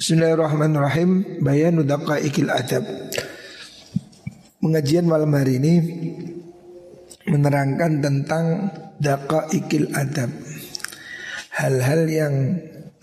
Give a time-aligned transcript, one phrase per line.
[0.00, 1.44] Bismillahirrahmanirrahim.
[1.44, 2.88] Bayanu daqaikil adab.
[4.64, 5.74] Pengajian malam hari ini
[7.28, 10.32] Menerangkan tentang Daqaikil adab.
[11.52, 12.34] Hal-hal yang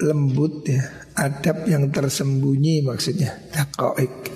[0.01, 3.45] lembut ya Adab yang tersembunyi maksudnya.
[3.53, 4.33] Daqaik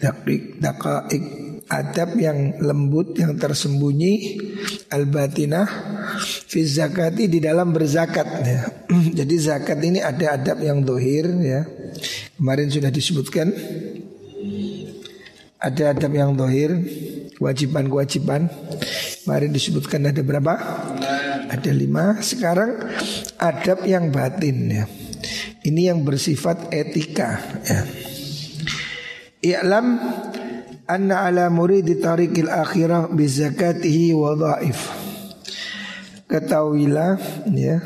[0.00, 1.24] Daqaik, daqaik
[1.68, 4.40] adab yang lembut yang tersembunyi
[4.88, 5.68] al-batinah
[6.48, 8.62] fi zakati di dalam berzakat ya.
[9.18, 11.68] Jadi zakat ini ada adab yang dohir ya.
[12.40, 13.52] Kemarin sudah disebutkan
[15.58, 16.72] ada adab yang dohir
[17.36, 18.48] kewajiban-kewajiban.
[19.24, 20.54] Kemarin disebutkan ada berapa?
[21.52, 22.18] Ada lima.
[22.24, 22.80] Sekarang
[23.36, 24.84] adab yang batin ya.
[25.68, 27.80] Ini yang bersifat etika ya.
[29.38, 30.02] I'lam
[30.88, 34.88] anna ala muridi tariqil akhirah bi zakatihi wa dhaif.
[36.28, 37.20] Ketahuilah
[37.52, 37.80] ya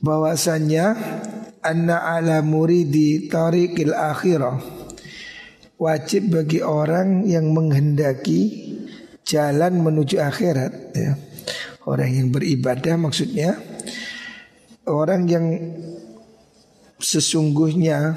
[0.00, 0.96] bahwasanya
[1.60, 4.56] anna ala muridi tariqil akhirah
[5.76, 8.72] wajib bagi orang yang menghendaki
[9.24, 11.12] jalan menuju akhirat ya.
[11.88, 13.56] Orang yang beribadah maksudnya
[14.84, 15.46] orang yang
[17.00, 18.12] sesungguhnya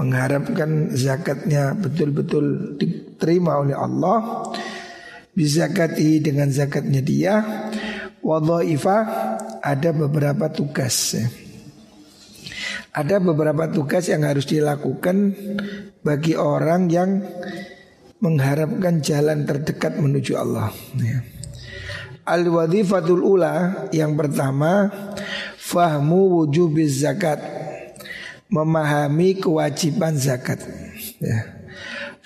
[0.00, 4.48] mengharapkan zakatnya betul-betul diterima oleh Allah
[5.36, 7.44] bizakati dengan zakatnya dia
[8.24, 8.96] wadhaifa
[9.60, 11.28] ada beberapa tugas ya.
[12.90, 15.30] Ada beberapa tugas yang harus dilakukan
[16.02, 17.22] bagi orang yang
[18.18, 20.74] mengharapkan jalan terdekat menuju Allah.
[20.98, 21.22] Ya.
[22.26, 24.90] Al wadifatul ula yang pertama
[25.54, 27.38] fahmu wujubiz zakat
[28.50, 30.60] memahami kewajiban zakat
[31.22, 31.58] ya.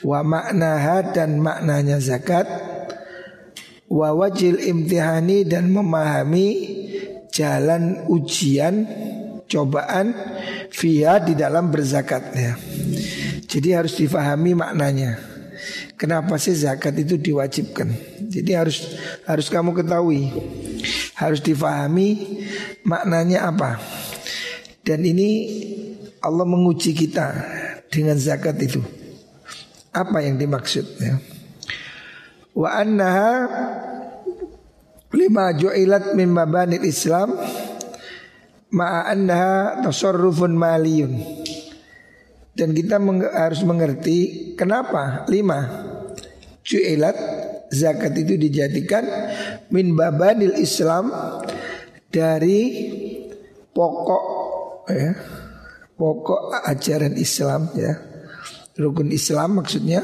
[0.04, 2.44] Wa maknaha dan maknanya zakat
[3.94, 6.46] Wa wajil imtihani dan memahami
[7.28, 8.88] jalan ujian
[9.44, 10.16] cobaan
[10.72, 12.58] via di dalam berzakat ya.
[13.44, 15.20] Jadi harus difahami maknanya.
[15.94, 17.86] Kenapa sih zakat itu diwajibkan?
[18.26, 18.82] Jadi harus
[19.30, 20.32] harus kamu ketahui.
[21.14, 22.42] Harus difahami
[22.82, 23.78] maknanya apa.
[24.82, 25.30] Dan ini
[26.24, 27.36] Allah menguji kita
[27.92, 28.80] dengan zakat itu.
[29.92, 31.20] Apa yang dimaksud ya?
[32.56, 33.44] Wa annaha
[35.12, 37.36] lima ju'ilat min mabanil Islam
[38.72, 41.12] ma'a annaha tasarrufun maliyun.
[42.54, 45.60] Dan kita meng harus mengerti kenapa lima
[46.64, 47.14] ju'ilat
[47.68, 49.04] zakat itu dijadikan
[49.68, 51.10] min babanil Islam
[52.08, 52.62] dari
[53.74, 54.24] pokok
[54.86, 55.12] ya
[55.94, 57.92] pokok ajaran Islam ya.
[58.74, 60.02] Rukun Islam maksudnya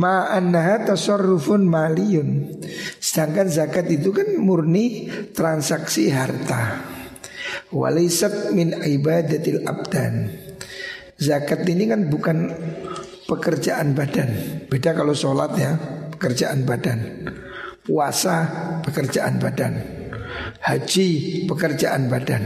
[0.00, 2.60] ma'annaha tasarrufun maliyun.
[2.96, 6.80] Sedangkan zakat itu kan murni transaksi harta.
[7.68, 10.32] Walisat min ibadatil abdan.
[11.20, 12.50] Zakat ini kan bukan
[13.28, 14.30] pekerjaan badan.
[14.66, 15.72] Beda kalau sholat ya,
[16.16, 17.28] pekerjaan badan.
[17.84, 18.48] Puasa,
[18.82, 19.76] pekerjaan badan.
[20.64, 22.42] Haji, pekerjaan badan.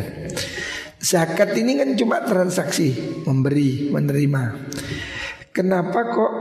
[0.99, 4.43] Zakat ini kan cuma transaksi memberi, menerima.
[5.55, 6.33] Kenapa kok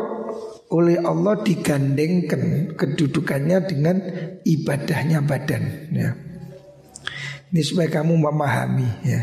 [0.74, 3.98] oleh Allah digandengkan kedudukannya dengan
[4.44, 5.64] ibadahnya badan
[5.94, 6.10] ya.
[7.48, 9.22] Ini supaya kamu memahami ya.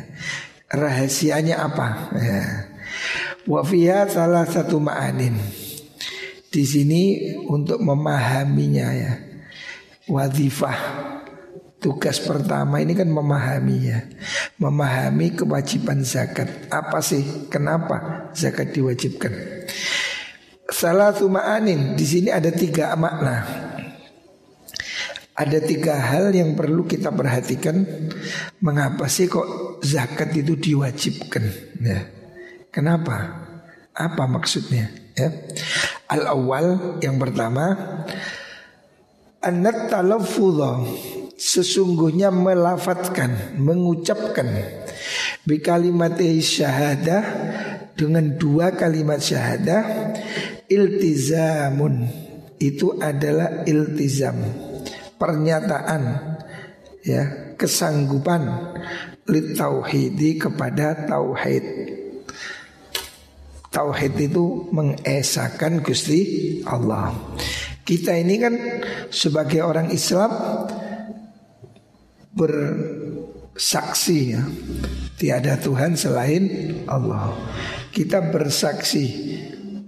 [0.71, 2.43] Rahasianya apa ya.
[3.45, 5.37] Wafiyah salah satu ma'anin
[6.49, 9.13] Di sini untuk memahaminya ya
[10.09, 10.79] Wadifah
[11.85, 14.01] Tugas pertama ini kan memahami ya
[14.57, 17.45] Memahami kewajiban zakat Apa sih?
[17.53, 19.29] Kenapa zakat diwajibkan?
[20.73, 23.45] Salah ma'anin Di sini ada tiga makna
[25.37, 27.85] Ada tiga hal yang perlu kita perhatikan
[28.65, 31.45] Mengapa sih kok zakat itu diwajibkan
[31.85, 32.01] ya.
[32.73, 33.45] Kenapa?
[33.93, 34.89] Apa maksudnya?
[35.13, 35.29] Ya.
[36.09, 37.77] Al awal yang pertama
[39.45, 40.81] Anat talafudha
[41.45, 44.49] sesungguhnya melafatkan, mengucapkan.
[45.45, 47.23] Kalimat syahadah
[47.93, 50.17] dengan dua kalimat syahadah
[50.73, 52.09] iltizamun.
[52.57, 54.41] Itu adalah iltizam
[55.21, 56.03] pernyataan
[57.05, 58.73] ya kesanggupan
[59.29, 61.93] litauhidi kepada tauhid.
[63.69, 66.21] Tauhid itu mengesahkan Gusti
[66.65, 67.13] Allah.
[67.85, 68.55] Kita ini kan
[69.13, 70.31] sebagai orang Islam
[72.35, 74.43] bersaksi ya
[75.19, 76.45] tiada Tuhan selain
[76.91, 77.33] Allah.
[77.95, 79.07] Kita bersaksi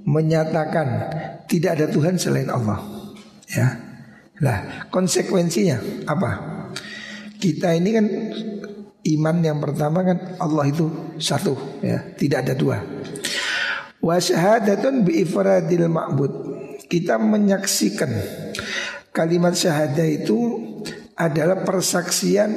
[0.06, 0.88] menyatakan
[1.50, 2.78] tidak ada Tuhan selain Allah.
[3.50, 3.82] Ya.
[4.36, 6.30] Lah, konsekuensinya apa?
[7.40, 8.06] Kita ini kan
[9.06, 12.82] Iman yang pertama kan Allah itu satu ya, tidak ada dua.
[14.02, 16.32] Wa syahadatun bi ifradil ma'bud.
[16.90, 18.10] Kita menyaksikan
[19.14, 20.55] kalimat syahadah itu
[21.16, 22.50] adalah persaksian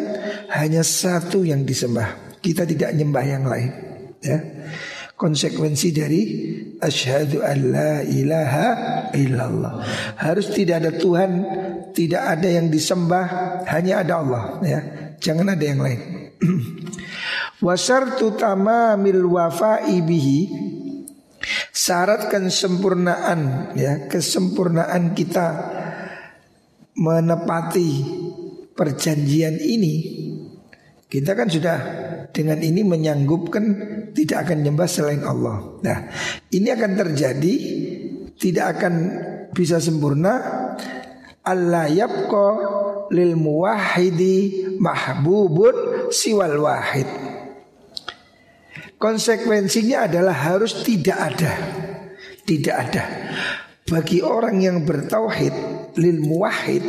[0.52, 2.40] hanya satu yang disembah.
[2.44, 3.72] Kita tidak nyembah yang lain,
[4.20, 4.40] ya.
[5.20, 6.22] Konsekuensi dari
[6.80, 8.68] asyhadu an la ilaha
[9.12, 9.74] illallah.
[10.16, 11.32] Harus tidak ada Tuhan,
[11.92, 13.26] tidak ada yang disembah,
[13.68, 14.80] hanya ada Allah, ya.
[15.20, 16.00] Jangan ada yang lain.
[17.66, 20.40] Wasartu tamamil wafa'i bihi
[21.76, 25.48] Syarat kesempurnaan ya Kesempurnaan kita
[26.96, 27.92] Menepati
[28.80, 29.96] Perjanjian ini
[31.04, 31.78] Kita kan sudah
[32.32, 33.64] Dengan ini menyanggupkan
[34.16, 36.08] Tidak akan nyembah selain Allah Nah
[36.56, 37.56] ini akan terjadi
[38.40, 38.94] Tidak akan
[39.52, 40.40] bisa sempurna
[41.44, 42.48] Allah yabqa
[43.10, 47.10] lil muwahhidi mahbubun siwal wahid.
[49.00, 51.54] Konsekuensinya adalah harus tidak ada.
[52.44, 53.04] Tidak ada.
[53.88, 55.56] Bagi orang yang bertauhid
[55.98, 56.84] lil muwahhid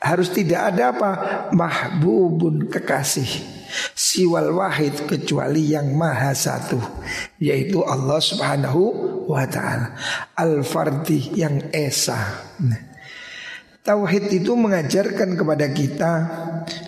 [0.00, 1.10] harus tidak ada apa?
[1.52, 3.56] Mahbubun kekasih
[3.92, 6.78] siwal wahid kecuali yang maha satu
[7.42, 8.82] yaitu Allah Subhanahu
[9.26, 9.96] wa taala.
[10.38, 12.18] Al-Fardi yang esa.
[13.86, 16.12] Tauhid itu mengajarkan kepada kita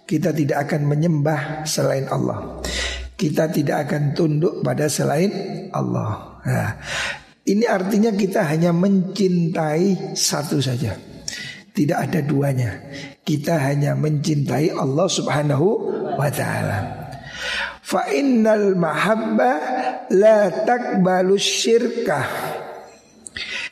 [0.02, 2.58] kita tidak akan menyembah selain Allah.
[3.18, 5.30] Kita tidak akan tunduk pada selain
[5.74, 6.38] Allah.
[6.46, 6.70] Nah,
[7.50, 11.07] ini artinya kita hanya mencintai satu saja.
[11.78, 12.90] Tidak ada duanya.
[13.22, 15.66] Kita hanya mencintai Allah Subhanahu
[16.18, 16.78] wa taala.
[17.86, 19.52] Fa innal mahabba
[20.10, 22.26] la takbalu syirkah.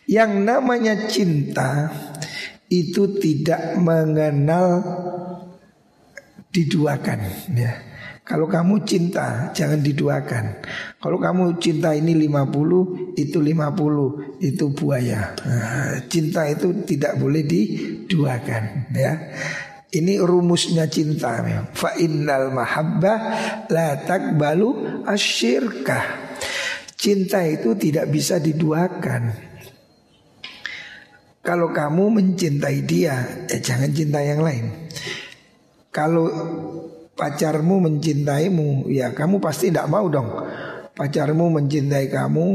[0.07, 1.91] Yang namanya cinta
[2.71, 4.87] itu tidak mengenal
[6.55, 7.27] diduakan
[7.59, 7.86] ya.
[8.27, 10.59] Kalau kamu cinta jangan diduakan.
[10.99, 15.31] Kalau kamu cinta ini 50 itu 50 itu buaya.
[15.47, 19.15] Nah, cinta itu tidak boleh diduakan ya.
[19.95, 21.71] Ini rumusnya cinta ya.
[21.71, 23.19] Fa innal mahabbah
[23.71, 26.27] la takbalu asyirkah.
[26.99, 29.55] Cinta itu tidak bisa diduakan.
[31.47, 34.91] Kalau kamu mencintai dia, eh, jangan cinta yang lain.
[35.95, 36.27] Kalau
[37.17, 40.29] pacarmu mencintaimu, ya kamu pasti tidak mau dong.
[40.97, 42.47] Pacarmu mencintai kamu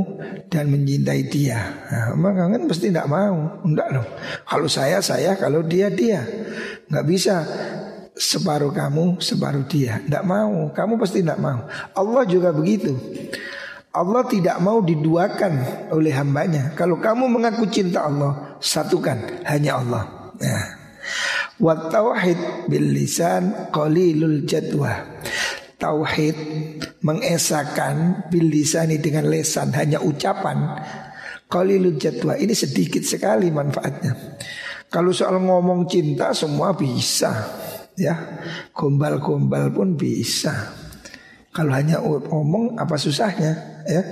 [0.49, 1.61] dan mencintai dia.
[1.61, 3.61] Nah, maka kan pasti tidak mau.
[3.61, 4.09] Enggak dong.
[4.49, 6.25] Kalau saya saya, kalau dia dia.
[6.89, 7.45] Nggak bisa
[8.17, 10.01] separuh kamu, separuh dia.
[10.01, 10.73] Tidak mau.
[10.73, 11.69] Kamu pasti tidak mau.
[11.93, 12.97] Allah juga begitu.
[13.93, 15.53] Allah tidak mau diduakan
[15.93, 16.73] oleh hambanya.
[16.73, 20.33] Kalau kamu mengaku cinta Allah, satukan hanya Allah.
[20.41, 20.80] Ya.
[21.61, 24.97] Wa tauhid bil lisan qalilul jadwa.
[25.77, 26.37] Tauhid
[27.05, 30.77] mengesahkan bil lisani dengan lesan hanya ucapan
[31.45, 32.33] qalilul jadwa.
[32.33, 34.13] Ini sedikit sekali manfaatnya.
[34.91, 37.31] Kalau soal ngomong cinta semua bisa,
[37.95, 38.11] ya.
[38.75, 40.51] Gombal-gombal pun bisa.
[41.51, 44.03] Kalau hanya ngomong apa susahnya ya?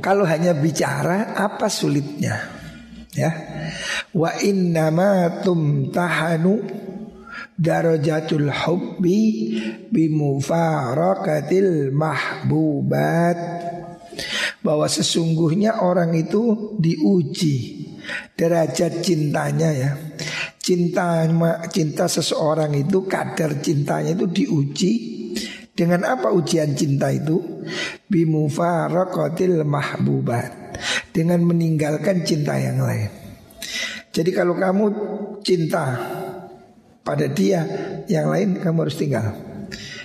[0.00, 2.55] Kalau hanya bicara apa sulitnya?
[3.16, 3.32] Ya.
[4.12, 6.60] Wa innama tumtahanu
[7.56, 9.56] darajatul hubbi
[9.88, 13.38] bimufarakatil mahbubat.
[14.60, 17.86] Bahwa sesungguhnya orang itu diuji
[18.36, 19.90] derajat cintanya ya.
[20.58, 21.22] Cinta
[21.70, 24.92] cinta seseorang itu kadar cintanya itu diuji.
[25.76, 27.36] Dengan apa ujian cinta itu?
[28.08, 30.65] Bimufaraqatil mahbubat
[31.16, 33.08] dengan meninggalkan cinta yang lain.
[34.12, 34.84] Jadi kalau kamu
[35.40, 35.96] cinta
[37.00, 37.64] pada dia
[38.04, 39.32] yang lain kamu harus tinggal.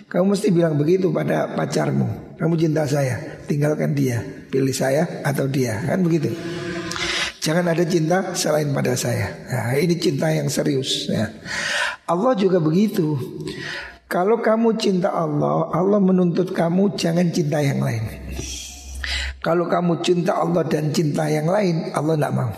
[0.08, 2.36] Kamu mesti bilang begitu pada pacarmu.
[2.39, 6.32] Kamu cinta saya, tinggalkan dia, pilih saya atau dia, kan begitu.
[7.41, 9.34] Jangan ada cinta selain pada saya.
[9.50, 11.10] Nah, ini cinta yang serius.
[11.10, 11.32] Ya.
[12.06, 13.18] Allah juga begitu.
[14.06, 18.03] Kalau kamu cinta Allah, Allah menuntut kamu jangan cinta yang lain.
[19.41, 22.51] Kalau kamu cinta Allah dan cinta yang lain, Allah tidak mau.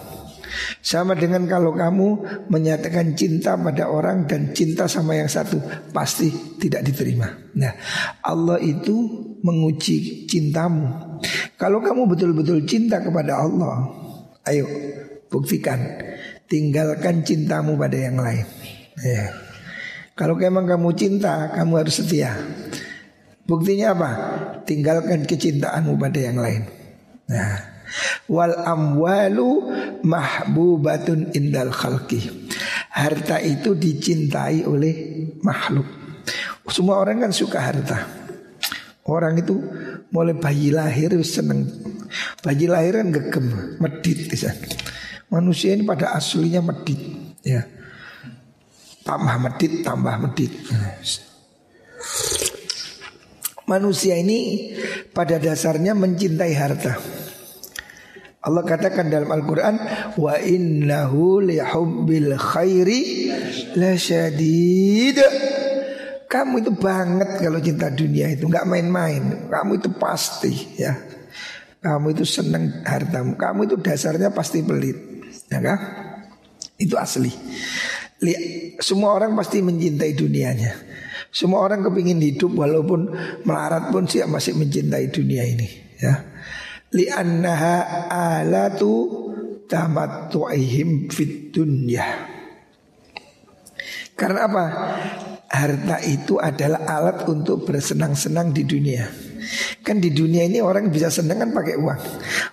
[0.83, 2.07] Sama dengan kalau kamu
[2.51, 5.57] menyatakan cinta pada orang dan cinta sama yang satu,
[5.95, 7.25] pasti tidak diterima.
[7.57, 7.73] Nah,
[8.21, 8.93] Allah itu
[9.41, 11.17] menguji cintamu.
[11.55, 14.03] Kalau kamu betul-betul cinta kepada Allah,
[14.43, 14.67] Ayo
[15.31, 15.79] buktikan
[16.51, 18.43] Tinggalkan cintamu pada yang lain
[18.99, 19.31] ya.
[20.13, 22.35] Kalau memang kamu cinta Kamu harus setia
[23.43, 24.11] Buktinya apa?
[24.63, 26.63] Tinggalkan kecintaanmu pada yang lain
[27.27, 27.73] Nah
[28.25, 29.69] Wal amwalu
[30.01, 32.49] mahbubatun indal khalqi
[32.93, 34.93] harta itu dicintai oleh
[35.41, 35.85] makhluk.
[36.69, 37.99] Semua orang kan suka harta.
[39.03, 39.59] Orang itu
[40.13, 41.67] mulai bayi lahir seneng.
[42.39, 43.47] Bayi lahir kan gegem,
[43.81, 44.53] medit bisa.
[45.27, 47.01] Manusia ini pada aslinya medit,
[47.43, 47.65] ya.
[49.03, 50.53] Tambah medit, tambah medit.
[53.63, 54.71] Manusia ini
[55.15, 56.99] pada dasarnya mencintai harta.
[58.43, 59.79] Allah katakan dalam Al-Quran
[60.19, 63.31] Wa innahu lihubbil khairi
[63.79, 65.15] la syadid.
[66.27, 69.47] Kamu itu banget kalau cinta dunia itu nggak main-main.
[69.47, 70.91] Kamu itu pasti ya.
[71.79, 73.39] Kamu itu senang hartamu.
[73.39, 74.97] Kamu itu dasarnya pasti pelit
[75.47, 75.79] Ya kan?
[76.75, 77.31] Itu asli.
[78.83, 80.92] Semua orang pasti mencintai dunianya
[81.33, 83.09] Semua orang kepingin hidup walaupun
[83.41, 86.33] melarat pun siap masih mencintai dunia ini ya
[86.93, 88.91] li'annaha alatu
[89.65, 92.05] tamattu'ihim fid dunya.
[94.13, 94.65] Karena apa?
[95.53, 99.05] Harta itu adalah alat untuk bersenang-senang di dunia.
[99.85, 102.01] Kan di dunia ini orang bisa senang kan pakai uang.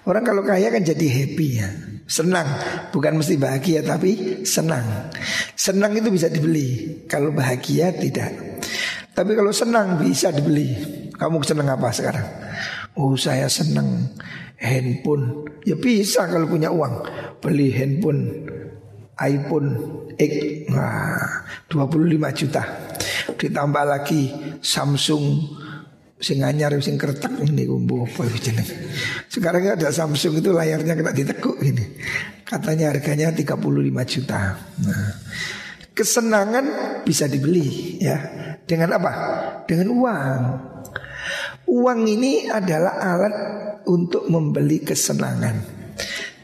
[0.08, 1.68] Orang kalau kaya kan jadi happy ya.
[2.10, 2.48] Senang,
[2.90, 5.12] bukan mesti bahagia tapi senang.
[5.54, 7.00] Senang itu bisa dibeli.
[7.06, 8.49] Kalau bahagia tidak.
[9.20, 10.72] Tapi kalau senang bisa dibeli.
[11.12, 12.24] Kamu senang apa sekarang?
[12.96, 14.16] Oh saya senang
[14.56, 17.04] handphone Ya bisa kalau punya uang
[17.44, 18.48] Beli handphone
[19.20, 19.68] iPhone
[20.16, 20.32] X
[20.72, 22.64] nah, 25 juta
[23.36, 24.32] Ditambah lagi
[24.64, 25.24] Samsung
[26.20, 28.28] sing anyar sing kertek ini kumbu apa.
[29.32, 31.96] Sekarang ada Samsung itu layarnya kena ditekuk ini.
[32.44, 33.56] Katanya harganya 35
[34.04, 34.52] juta.
[34.84, 35.08] Nah,
[35.96, 36.66] kesenangan
[37.08, 38.20] bisa dibeli ya.
[38.70, 39.12] Dengan apa?
[39.66, 40.42] Dengan uang.
[41.66, 43.34] Uang ini adalah alat
[43.90, 45.80] untuk membeli kesenangan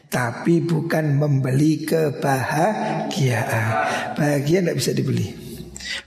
[0.07, 3.67] tapi bukan membeli kebahagiaan.
[4.15, 5.35] Bahagia tidak bisa dibeli.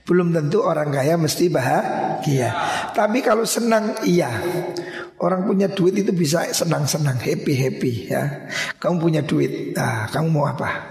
[0.05, 2.49] Belum tentu orang kaya mesti bahagia.
[2.91, 4.41] Tapi kalau senang iya.
[5.21, 8.49] Orang punya duit itu bisa senang-senang, happy-happy ya.
[8.81, 10.90] Kamu punya duit, nah, kamu mau apa?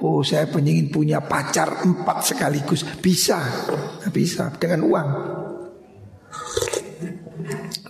[0.00, 2.84] Oh saya pengen punya pacar empat sekaligus.
[3.04, 3.36] Bisa,
[4.08, 5.08] bisa dengan uang.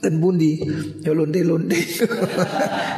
[0.00, 0.58] Dan bundi
[1.04, 1.80] ya londe londe.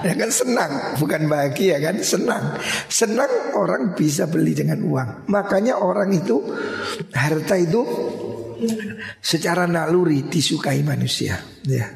[0.02, 0.99] Ya kan senang.
[0.99, 2.59] Bukan bahagia kan senang.
[2.90, 5.31] Senang orang bisa beli dengan uang.
[5.31, 6.42] Makanya orang itu
[7.14, 7.87] harta itu
[9.23, 11.38] secara naluri disukai manusia.
[11.62, 11.87] Ya.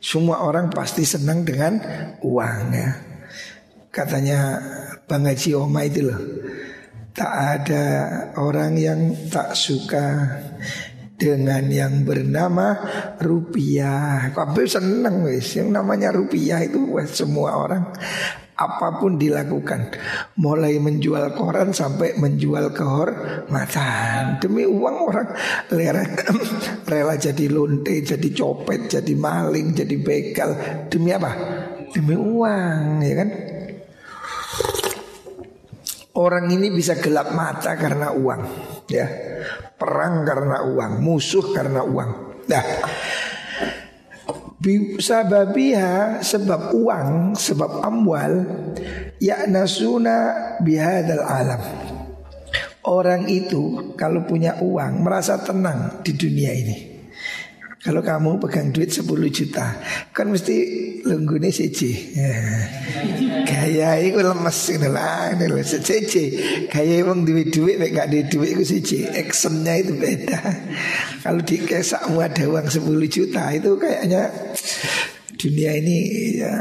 [0.00, 1.76] Semua orang pasti senang dengan
[2.24, 3.13] uang ya
[3.94, 4.58] katanya
[5.06, 6.18] Bang Haji Oma itu loh
[7.14, 7.84] tak ada
[8.42, 10.26] orang yang tak suka
[11.14, 12.74] dengan yang bernama
[13.22, 14.34] rupiah.
[14.34, 15.54] Kabeh seneng wis.
[15.54, 17.94] Yang namanya rupiah itu wes semua orang.
[18.54, 19.98] Apa pun dilakukan
[20.38, 24.38] mulai menjual koran sampai menjual kehormatan.
[24.38, 25.28] Demi uang orang
[25.70, 26.02] rela,
[26.90, 30.50] rela jadi lonte jadi copet jadi maling jadi begal.
[30.86, 31.30] Demi apa?
[31.94, 33.53] Demi uang ya kan
[36.14, 38.42] orang ini bisa gelap mata karena uang
[38.86, 39.06] ya
[39.74, 42.10] perang karena uang, musuh karena uang.
[42.48, 42.64] Nah,
[45.00, 48.32] sababiha sebab uang, sebab amwal
[49.20, 51.62] ya nasuna bihadal alam.
[52.84, 56.93] Orang itu kalau punya uang merasa tenang di dunia ini.
[57.84, 59.76] Kalau kamu pegang duit 10 juta
[60.08, 60.56] Kan mesti
[61.04, 62.32] lenggune siji ya.
[63.44, 66.24] Gaya itu lemes ini lah Ini loh siji
[66.72, 70.40] Gaya emang duit-duit Gak ada duit itu siji Actionnya itu beda.
[71.20, 74.32] Kalau di kesakmu ada uang 10 juta Itu kayaknya
[75.36, 75.96] Dunia ini
[76.40, 76.56] ya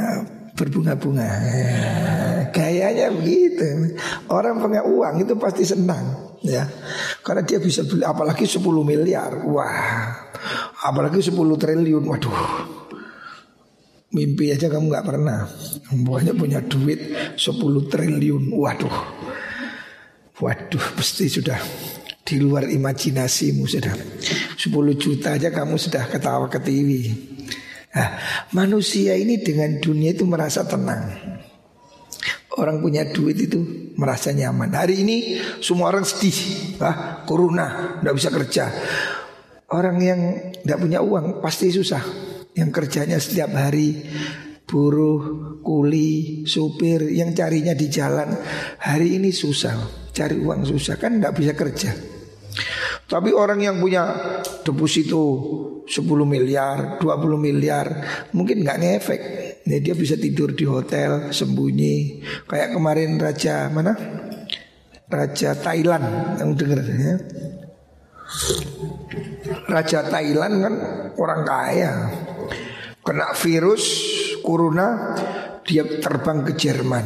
[0.53, 1.29] berbunga-bunga.
[1.49, 1.71] Ya,
[2.53, 3.97] Gayanya begitu.
[4.29, 6.67] Orang punya uang itu pasti senang ya.
[7.25, 9.33] Karena dia bisa beli apalagi 10 miliar.
[9.49, 10.23] Wah
[10.83, 12.39] Apalagi 10 triliun Waduh.
[14.13, 15.47] Mimpi aja kamu gak pernah.
[15.95, 16.99] Banyak punya duit
[17.39, 18.97] 10 triliun Waduh.
[20.43, 21.55] Waduh pasti sudah
[22.27, 23.95] di luar imajinasimu sudah.
[24.59, 24.67] 10
[24.99, 27.11] juta aja kamu sudah ketawa ke TV
[27.91, 28.15] nah,
[28.55, 31.15] Manusia ini dengan dunia itu merasa tenang.
[32.53, 34.69] Orang punya duit itu merasa nyaman.
[34.77, 35.17] Hari ini
[35.57, 36.37] semua orang sedih.
[36.77, 38.65] Ah, Corona, tidak bisa kerja
[39.73, 42.05] Orang yang tidak punya uang pasti susah.
[42.53, 44.05] Yang kerjanya setiap hari
[44.69, 48.37] buruh, kuli, supir yang carinya di jalan.
[48.77, 51.91] Hari ini susah, cari uang susah kan tidak bisa kerja.
[53.09, 54.13] Tapi orang yang punya
[54.61, 55.21] deposito
[55.85, 55.89] 10
[56.25, 57.85] miliar, 20 miliar
[58.33, 59.21] mungkin nggak ngefek.
[59.69, 62.21] Nih dia bisa tidur di hotel sembunyi.
[62.45, 63.93] Kayak kemarin raja mana?
[65.09, 67.15] Raja Thailand yang dengar ya.
[69.69, 70.75] Raja Thailand kan
[71.17, 71.91] orang kaya.
[73.03, 73.83] Kena virus
[74.39, 75.15] corona
[75.63, 77.05] Dia terbang ke Jerman.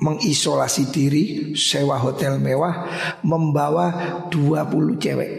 [0.00, 1.24] Mengisolasi diri
[1.58, 2.86] Sewa hotel mewah
[3.26, 3.86] Membawa
[4.30, 5.32] 20 cewek.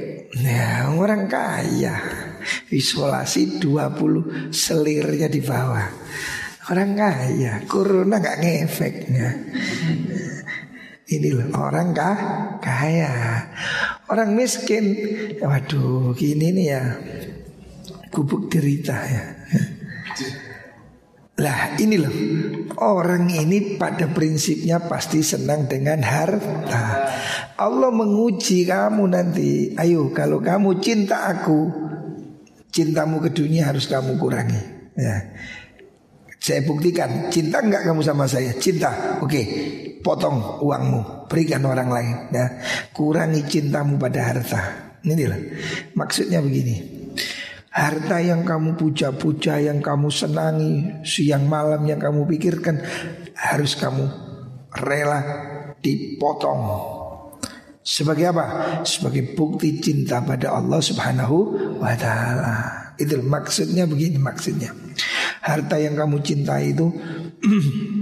[0.44, 1.96] Nah orang kaya.
[2.68, 5.88] Isolasi 20 selirnya di bawah.
[6.70, 9.30] Orang kaya Corona gak ngefek ya.
[11.12, 12.18] Ini loh orang kah
[12.64, 13.12] kaya.
[14.08, 14.96] Orang miskin.
[15.44, 16.84] Waduh gini nih ya.
[18.08, 19.24] Gubuk derita ya.
[21.42, 22.14] Lah ini loh
[22.80, 27.12] Orang ini pada prinsipnya pasti senang dengan harta.
[27.60, 29.76] Allah menguji kamu nanti.
[29.76, 31.92] Ayo kalau kamu cinta aku
[32.72, 34.64] Cintamu ke dunia harus kamu kurangi.
[34.96, 35.36] Ya.
[36.40, 38.56] Saya buktikan Cinta enggak kamu sama saya?
[38.56, 39.20] Cinta.
[39.20, 39.44] Oke
[40.02, 42.46] potong uangmu, berikan orang lain ya.
[42.92, 44.62] Kurangi cintamu pada harta.
[45.02, 45.40] Ini lah.
[45.98, 47.02] Maksudnya begini.
[47.72, 52.84] Harta yang kamu puja-puja, yang kamu senangi, siang malam yang kamu pikirkan
[53.32, 54.12] harus kamu
[54.76, 55.24] rela
[55.80, 56.62] dipotong.
[57.82, 58.46] Sebagai apa?
[58.86, 61.38] Sebagai bukti cinta pada Allah Subhanahu
[61.82, 62.58] wa taala.
[63.00, 64.76] Itu maksudnya begini maksudnya.
[65.42, 66.86] Harta yang kamu cintai itu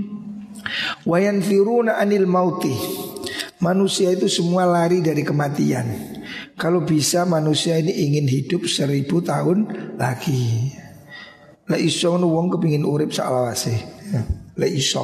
[1.06, 2.74] Wayanfiruna anil mauti.
[3.60, 6.16] Manusia itu semua lari dari kematian.
[6.56, 9.68] Kalau bisa manusia ini ingin hidup seribu tahun
[10.00, 10.72] lagi.
[11.70, 13.76] La iso wong kepingin urip salawase
[14.56, 15.04] La iso.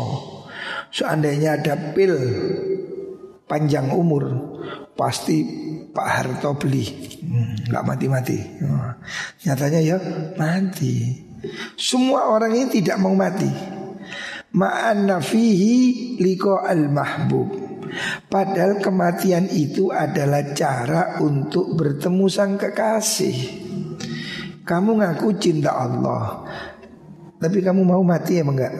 [0.90, 2.16] Seandainya ada pil
[3.46, 4.56] panjang umur
[4.96, 5.44] Pasti
[5.92, 6.88] Pak Harto beli.
[7.20, 8.40] Hmm, Gak mati-mati.
[9.44, 9.98] Nyatanya ya
[10.40, 11.20] mati.
[11.76, 13.75] Semua orang ini tidak mau mati
[14.56, 16.16] ma'anna fihi
[16.64, 17.50] al mahbub.
[18.28, 23.64] Padahal kematian itu adalah cara untuk bertemu sang kekasih.
[24.66, 26.44] Kamu ngaku cinta Allah.
[27.38, 28.76] Tapi kamu mau mati emang enggak?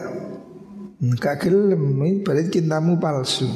[0.96, 3.46] Enggak gelem, berarti cintamu palsu.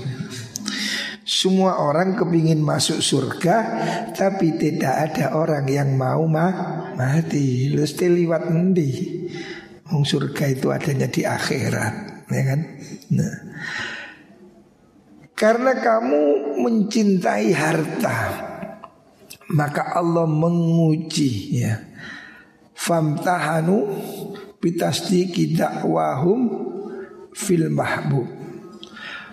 [1.31, 3.57] Semua orang kepingin masuk surga
[4.11, 7.71] Tapi tidak ada orang yang mau mah mati.
[7.71, 8.89] Lu liwat nanti
[9.91, 12.61] surga itu adanya di akhirat ya kan?
[13.11, 13.35] Nah.
[15.35, 16.23] Karena kamu
[16.61, 18.19] mencintai harta,
[19.53, 21.81] maka Allah menguji ya.
[22.77, 23.89] Famtahanu
[24.61, 26.41] bitasdiki dakwahum
[27.37, 28.41] fil mahbub.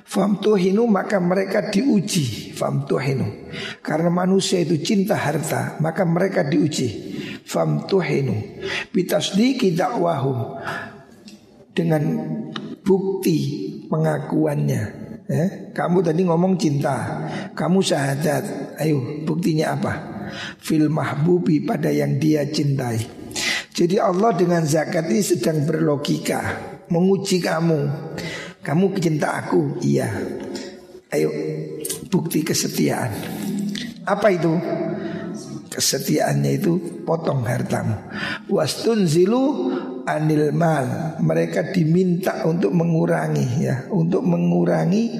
[0.07, 3.51] Famtuhinu maka mereka diuji Famtuhinu
[3.83, 6.87] Karena manusia itu cinta harta Maka mereka diuji
[7.43, 8.63] Famtuhinu
[8.95, 10.63] Bitasdiki dakwahum
[11.75, 12.03] Dengan
[12.87, 13.37] bukti
[13.91, 14.83] pengakuannya.
[15.27, 18.79] Eh, kamu tadi ngomong cinta, kamu syahadat.
[18.79, 19.93] Ayo, buktinya apa?
[20.63, 23.03] Fil mahbubi pada yang dia cintai.
[23.75, 26.39] Jadi Allah dengan zakat ini sedang berlogika,
[26.87, 27.81] menguji kamu.
[28.63, 29.83] Kamu cinta aku?
[29.83, 30.07] Iya.
[31.11, 31.29] Ayo,
[32.07, 33.11] bukti kesetiaan.
[34.07, 34.55] Apa itu?
[35.67, 37.99] Kesetiaannya itu potong hartamu.
[38.49, 39.75] Wastun zilu
[40.07, 41.19] anil mal.
[41.19, 45.11] Mereka diminta untuk mengurangi ya, untuk mengurangi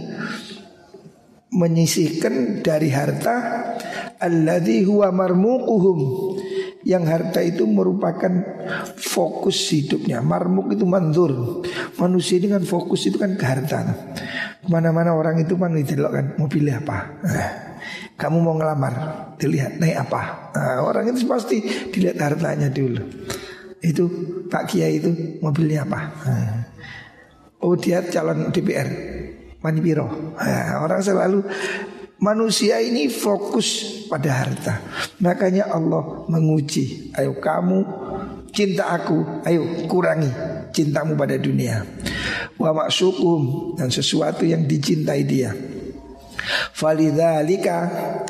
[1.51, 3.35] menyisihkan dari harta
[4.23, 5.99] alladzi huwa marmuquhum.
[6.87, 8.31] Yang harta itu merupakan
[8.95, 10.23] fokus hidupnya.
[10.23, 11.59] Marmuk itu mandur
[11.99, 13.91] Manusia kan fokus itu kan ke harta
[14.63, 16.97] Ke mana-mana orang itu kan didelok kan Mobilnya apa?
[17.27, 17.49] Nah,
[18.15, 18.93] Kamu mau ngelamar
[19.35, 20.21] Dilihat naik apa?
[20.55, 21.59] Nah, Orang itu pasti
[21.91, 23.03] dilihat hartanya dulu
[23.81, 24.05] itu
[24.49, 25.09] Pak Kiai itu
[25.41, 26.01] mobilnya apa?
[27.61, 28.89] Oh dia calon DPR
[29.61, 30.33] Mani Piro?
[30.37, 31.41] Nah, Orang selalu
[32.17, 34.81] Manusia ini fokus pada harta.
[35.21, 37.85] Makanya Allah menguji Ayo kamu
[38.49, 40.29] cinta aku Ayo kurangi
[40.73, 41.85] cintamu pada dunia.
[42.57, 45.53] Wa maksukum Dan sesuatu yang dicintai dia
[46.71, 47.79] Falidhalika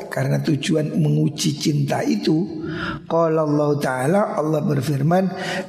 [0.08, 2.66] karena tujuan menguji cinta itu
[3.06, 5.24] Qala Allah Ta'ala Allah berfirman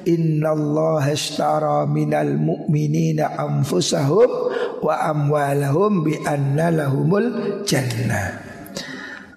[0.09, 8.47] Inna Allah ashtara minal mu'minina anfusahum Wa amwalahum bi anna lahumul jannah.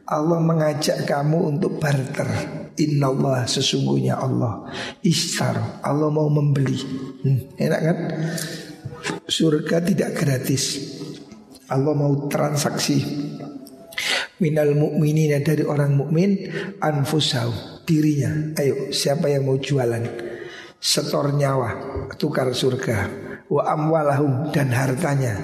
[0.07, 2.29] Allah mengajak kamu untuk barter.
[2.79, 4.68] Inna Allah sesungguhnya Allah.
[5.03, 6.79] Ishtar Allah mau membeli.
[7.25, 7.98] Hmm, Enak kan?
[9.27, 10.94] Surga tidak gratis
[11.72, 13.00] Allah mau transaksi
[14.42, 16.50] minal mukminina dari orang mukmin
[16.82, 18.52] anfusau dirinya.
[18.58, 20.02] Ayo siapa yang mau jualan?
[20.82, 21.70] Setor nyawa,
[22.18, 23.08] tukar surga.
[23.46, 25.38] Wa amwalahum dan hartanya.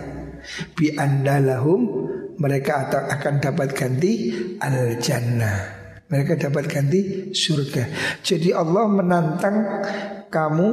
[0.74, 5.78] Bi andalahum mereka akan dapat ganti al jannah.
[6.08, 7.84] Mereka dapat ganti surga.
[8.24, 9.84] Jadi Allah menantang
[10.32, 10.66] kamu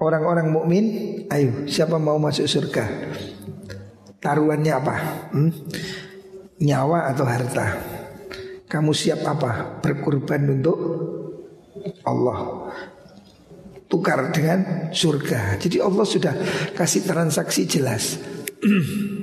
[0.00, 0.84] orang-orang mukmin,
[1.32, 2.84] ayo siapa mau masuk surga?
[4.20, 4.94] Taruhannya apa?
[5.32, 5.52] Hmm?
[6.56, 7.66] Nyawa atau harta?
[8.66, 9.78] Kamu siap apa?
[9.84, 10.78] Berkorban untuk
[12.02, 12.66] Allah
[13.86, 15.60] tukar dengan surga.
[15.62, 16.34] Jadi Allah sudah
[16.74, 18.18] kasih transaksi jelas.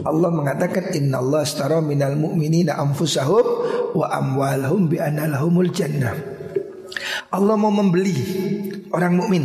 [0.00, 3.44] Allah mengatakan Inna Allah astara minal mu'minina anfusahum
[3.92, 6.16] wa amwalahum bi lahumul jannah.
[7.30, 8.16] Allah mau membeli
[8.90, 9.44] orang mukmin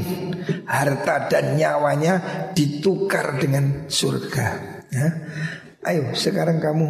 [0.66, 2.14] harta dan nyawanya
[2.54, 4.48] ditukar dengan surga.
[4.92, 5.08] Ya.
[5.86, 6.88] Ayo sekarang kamu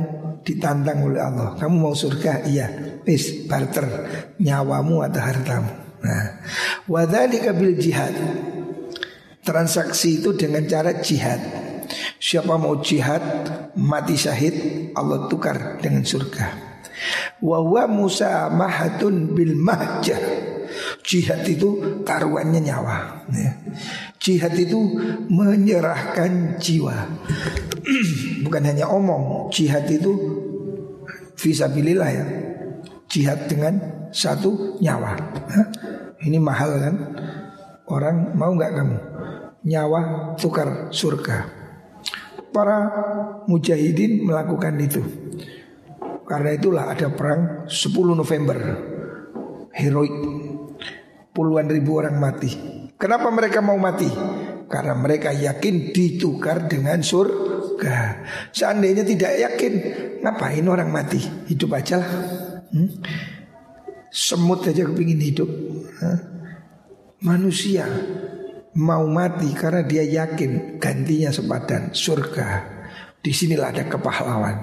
[0.48, 1.60] ditantang oleh Allah.
[1.60, 2.48] Kamu mau surga?
[2.48, 2.68] Iya.
[3.04, 3.86] Wis barter
[4.40, 5.72] nyawamu atau hartamu.
[6.06, 6.26] Nah,
[6.88, 8.14] wadzalika bil jihad.
[9.46, 11.42] Transaksi itu dengan cara jihad.
[12.18, 13.22] Siapa mau jihad
[13.78, 16.46] mati syahid Allah tukar dengan surga.
[17.44, 20.22] Wa huwa musamahatun bil mahjah.
[21.06, 23.30] Jihad itu taruhannya nyawa.
[23.30, 23.54] Ya.
[24.18, 24.98] Jihad itu
[25.30, 26.98] menyerahkan jiwa.
[28.46, 29.54] Bukan hanya omong.
[29.54, 30.12] Jihad itu
[31.38, 32.26] visabilillah ya.
[33.06, 33.78] Jihad dengan
[34.10, 35.14] satu nyawa.
[36.26, 36.96] Ini mahal kan?
[37.86, 38.98] Orang mau nggak kamu?
[39.66, 40.02] Nyawa
[40.42, 41.66] tukar surga
[42.50, 42.78] para
[43.52, 45.02] mujahidin melakukan itu.
[46.26, 48.58] Karena itulah ada perang 10 November
[49.76, 50.16] heroik
[51.36, 52.50] puluhan ribu orang mati.
[52.96, 54.08] Kenapa mereka mau mati?
[54.72, 58.24] Karena mereka yakin ditukar dengan surga.
[58.56, 59.74] Seandainya tidak yakin,
[60.24, 61.20] ngapain orang mati?
[61.52, 62.12] Hidup aja lah.
[62.72, 62.90] Hmm?
[64.10, 65.50] Semut aja kepingin hidup.
[66.00, 66.20] Hah?
[67.28, 67.84] Manusia
[68.80, 72.48] mau mati karena dia yakin gantinya sepadan surga.
[73.20, 74.58] Di sinilah ada kepahlawan.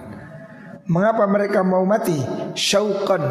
[0.90, 2.18] Mengapa mereka mau mati?
[2.58, 3.22] Syauqan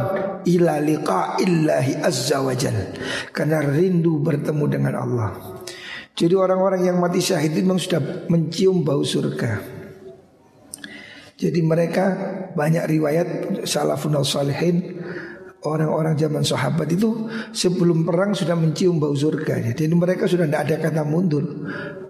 [0.47, 2.95] ila liqa'illahi azza wajal.
[3.35, 5.29] Karena rindu bertemu dengan Allah.
[6.15, 9.81] Jadi orang-orang yang mati syahid itu memang sudah mencium bau surga.
[11.35, 12.05] Jadi mereka
[12.53, 13.27] banyak riwayat
[13.65, 15.01] salafun al-salihin
[15.61, 19.61] Orang-orang zaman sahabat itu sebelum perang sudah mencium bau surga.
[19.77, 21.45] Jadi mereka sudah tidak ada kata mundur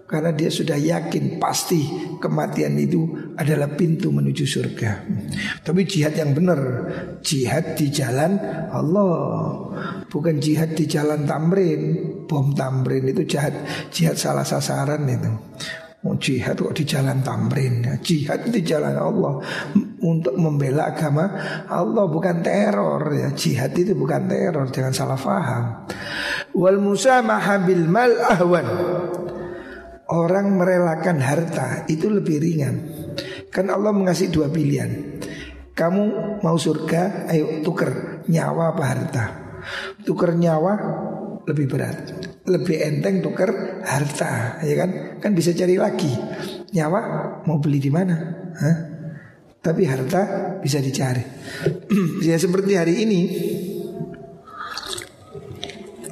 [0.06, 4.90] karena dia sudah yakin pasti kematian itu adalah pintu menuju surga.
[5.64, 6.60] Tapi jihad yang benar,
[7.24, 8.36] jihad di jalan
[8.68, 9.16] Allah,
[10.12, 11.82] bukan jihad di jalan tamrin,
[12.28, 13.56] bom tamrin itu jihad
[13.88, 15.32] jihad salah sasaran itu.
[16.02, 17.86] Mau jihad kok di jalan tamrin.
[18.02, 19.38] Jihad di jalan Allah
[20.02, 21.30] Untuk membela agama
[21.70, 25.86] Allah bukan teror ya Jihad itu bukan teror Jangan salah faham
[26.58, 28.66] Wal musamaha bil mal ahwan
[30.12, 32.74] Orang merelakan harta Itu lebih ringan.
[33.48, 35.20] Kan Allah mengasih dua pilihan.
[35.72, 36.04] Kamu
[36.44, 39.24] mau surga Ayo tuker nyawa apa harta.
[40.04, 40.72] Tuker nyawa
[41.48, 41.96] lebih berat.
[42.44, 44.90] Lebih enteng tuker harta Ya kan?
[45.16, 46.12] Kan bisa cari lagi.
[46.76, 47.00] Nyawa
[47.48, 48.16] mau beli di mana?
[48.52, 48.76] Hah?
[49.64, 50.22] Tapi harta
[50.60, 51.24] bisa dicari.
[52.28, 53.20] Ya seperti hari ini.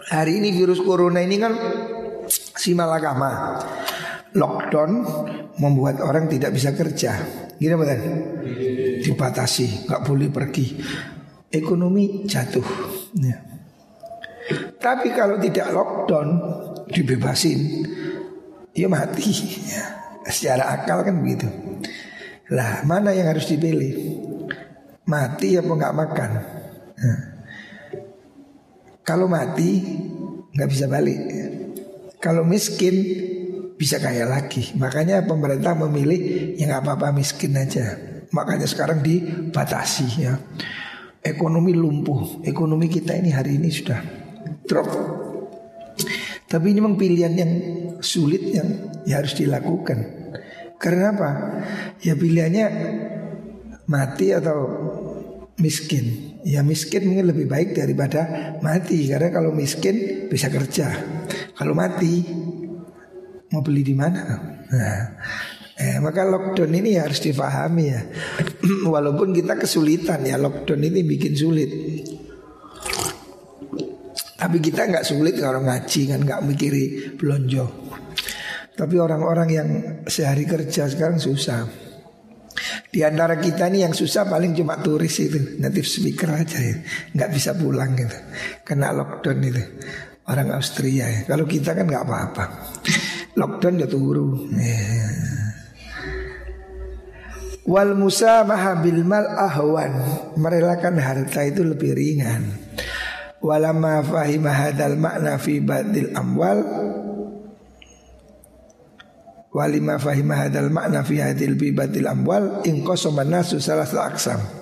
[0.08, 1.54] Hari ini virus corona ini kan
[2.60, 3.56] Si malakama
[4.36, 4.92] Lockdown
[5.58, 7.18] Membuat orang tidak bisa kerja
[7.58, 8.00] Gini betul
[9.02, 10.66] Dibatasi nggak boleh pergi
[11.50, 12.62] Ekonomi jatuh
[13.18, 13.50] ya.
[14.80, 16.28] Tapi kalau tidak lockdown
[16.90, 17.86] dibebasin,
[18.74, 19.30] ya mati.
[19.66, 19.84] Ya.
[20.30, 21.46] Secara akal kan begitu.
[22.54, 24.18] Lah mana yang harus dipilih?
[25.06, 26.30] Mati apa nggak makan?
[26.98, 27.20] Nah.
[29.02, 29.80] Kalau mati
[30.54, 31.18] nggak bisa balik.
[32.22, 32.94] Kalau miskin
[33.80, 34.76] bisa kaya lagi.
[34.76, 37.96] Makanya pemerintah memilih yang nggak apa-apa miskin aja.
[38.28, 40.36] Makanya sekarang dibatasi ya.
[41.24, 42.44] Ekonomi lumpuh.
[42.44, 44.04] Ekonomi kita ini hari ini sudah
[44.68, 44.88] drop.
[46.44, 47.52] Tapi ini memang pilihan yang
[48.04, 48.68] sulit yang
[49.08, 49.98] ya harus dilakukan.
[50.76, 51.30] Karena apa?
[52.04, 52.66] Ya pilihannya
[53.88, 54.58] mati atau
[55.56, 56.36] miskin.
[56.44, 60.88] Ya miskin mungkin lebih baik daripada mati karena kalau miskin bisa kerja.
[61.52, 62.24] Kalau mati
[63.50, 64.22] mau beli di mana?
[64.70, 65.02] Nah,
[65.74, 68.02] eh, maka lockdown ini harus difahami ya.
[68.94, 71.70] Walaupun kita kesulitan ya lockdown ini bikin sulit.
[74.40, 76.84] Tapi kita nggak sulit kalau ngaji kan nggak mikiri
[77.18, 77.92] belonjo.
[78.72, 79.68] Tapi orang-orang yang
[80.08, 81.68] sehari kerja sekarang susah.
[82.90, 86.74] Di antara kita nih yang susah paling cuma turis itu, native speaker aja ya,
[87.14, 88.18] nggak bisa pulang gitu,
[88.66, 89.62] kena lockdown itu.
[90.26, 91.20] Orang Austria ya.
[91.26, 92.44] Kalau kita kan nggak apa-apa.
[93.40, 94.44] Lockdown ya turu.
[94.52, 94.84] Ya.
[97.64, 99.96] Wal musamaha bil mal ahwan.
[100.36, 102.52] Merelakan harta itu lebih ringan.
[103.40, 106.60] Walama fahimah hadal makna fi badil amwal.
[109.50, 112.60] Walima fahimah hadal makna fi hadil bi badil amwal.
[112.68, 114.59] Ingkosoma nasu salah aksam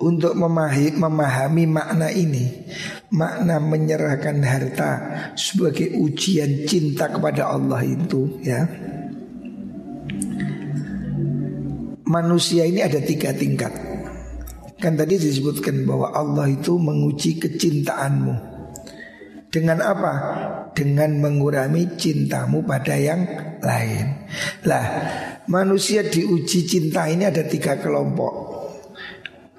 [0.00, 2.64] untuk memahami, makna ini
[3.12, 4.92] Makna menyerahkan harta
[5.36, 8.64] Sebagai ujian cinta kepada Allah itu ya.
[12.10, 13.70] Manusia ini ada tiga tingkat.
[14.82, 18.34] Kan tadi disebutkan bahwa Allah itu menguji kecintaanmu.
[19.46, 20.14] Dengan apa?
[20.74, 23.22] Dengan mengurangi cintamu pada yang
[23.62, 24.26] lain.
[24.66, 24.86] Lah
[25.46, 28.49] manusia diuji cinta ini ada tiga kelompok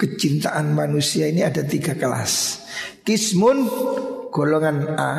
[0.01, 2.65] kecintaan manusia ini ada tiga kelas.
[3.05, 3.69] Kismun
[4.33, 5.13] golongan A,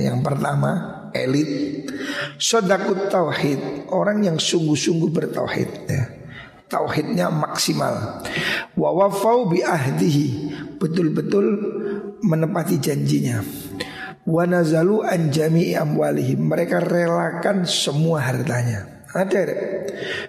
[0.00, 1.84] yang pertama elit.
[2.40, 6.04] Sodakut tauhid, orang yang sungguh-sungguh bertauhid ya.
[6.66, 8.24] Tauhidnya maksimal.
[8.74, 10.50] Wawafau bi ahdihi,
[10.80, 11.46] betul-betul
[12.24, 13.44] menepati janjinya.
[14.26, 19.06] Wanazalu an jami'i amwalihim, mereka relakan semua hartanya.
[19.14, 19.42] Ada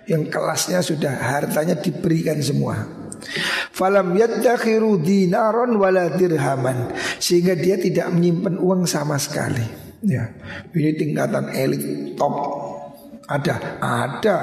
[0.06, 2.97] yang kelasnya sudah hartanya diberikan semua.
[3.74, 10.30] Falam yadakhiru dinaron wala dirhaman Sehingga dia tidak menyimpan uang sama sekali Ya,
[10.78, 12.38] ini tingkatan elit top
[13.28, 14.38] ada, ada.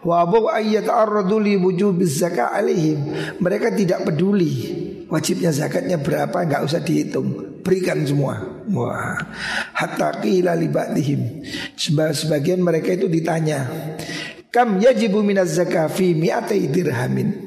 [0.00, 0.24] Wa
[0.56, 3.04] ayat arraduli wujubiz zakat alihim.
[3.36, 4.52] Mereka tidak peduli
[5.12, 8.64] wajibnya zakatnya berapa nggak usah dihitung, berikan semua.
[8.72, 9.20] Wah,
[9.76, 10.56] hatta qila
[12.16, 13.68] Sebagian mereka itu ditanya,
[14.48, 17.45] "Kam yajibu minaz zakah fi mi'atai dirhamin?"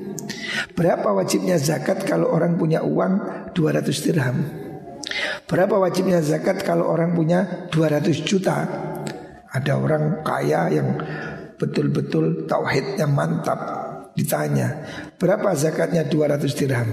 [0.74, 3.14] Berapa wajibnya zakat kalau orang punya uang
[3.54, 4.38] 200 dirham?
[5.50, 8.58] Berapa wajibnya zakat kalau orang punya 200 juta?
[9.50, 10.94] Ada orang kaya yang
[11.60, 13.60] betul-betul tauhidnya mantap
[14.16, 14.84] ditanya
[15.20, 16.90] berapa zakatnya 200 dirham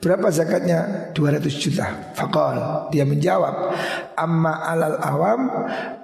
[0.00, 3.72] berapa zakatnya 200 juta fakal dia menjawab
[4.16, 5.40] amma alal awam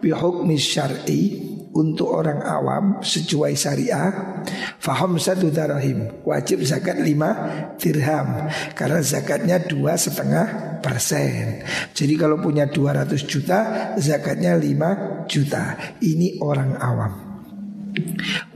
[0.01, 4.43] bihukmi syar'i untuk orang awam sesuai syariah
[4.83, 6.23] faham satu darahim.
[6.27, 7.31] Wajib zakat lima
[7.79, 11.63] dirham karena zakatnya dua setengah persen.
[11.95, 13.59] Jadi kalau punya 200 juta
[14.01, 15.77] zakatnya 5 juta.
[16.01, 17.13] Ini orang awam.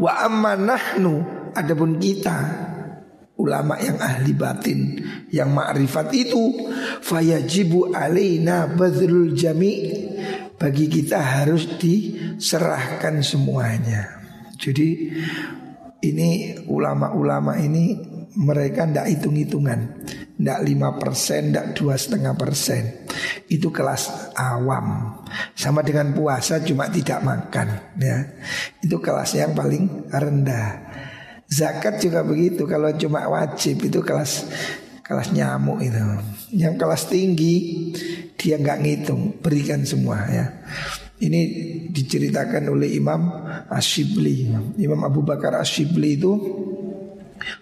[0.01, 1.13] Wa amma nahnu
[1.53, 2.39] adapun kita
[3.35, 4.81] ulama yang ahli batin
[5.35, 6.71] yang ma'rifat itu
[7.03, 10.14] fayajibu alaina badrul jami'
[10.59, 14.23] bagi kita harus diserahkan semuanya.
[14.55, 15.11] Jadi
[16.05, 17.97] ini ulama-ulama ini
[18.35, 20.05] mereka ndak hitung-hitungan,
[20.39, 23.07] ndak lima persen, ndak dua setengah persen.
[23.47, 25.21] Itu kelas awam.
[25.55, 28.19] Sama dengan puasa cuma tidak makan, ya.
[28.83, 30.83] Itu kelas yang paling rendah.
[31.47, 34.49] Zakat juga begitu kalau cuma wajib itu kelas
[35.05, 36.01] kelas nyamuk itu.
[36.51, 37.57] Yang kelas tinggi
[38.37, 40.47] dia nggak ngitung, berikan semua ya.
[41.15, 41.41] Ini
[41.89, 43.31] diceritakan oleh Imam
[43.71, 44.51] Ashibli.
[44.83, 46.33] Imam Abu Bakar Ashibli itu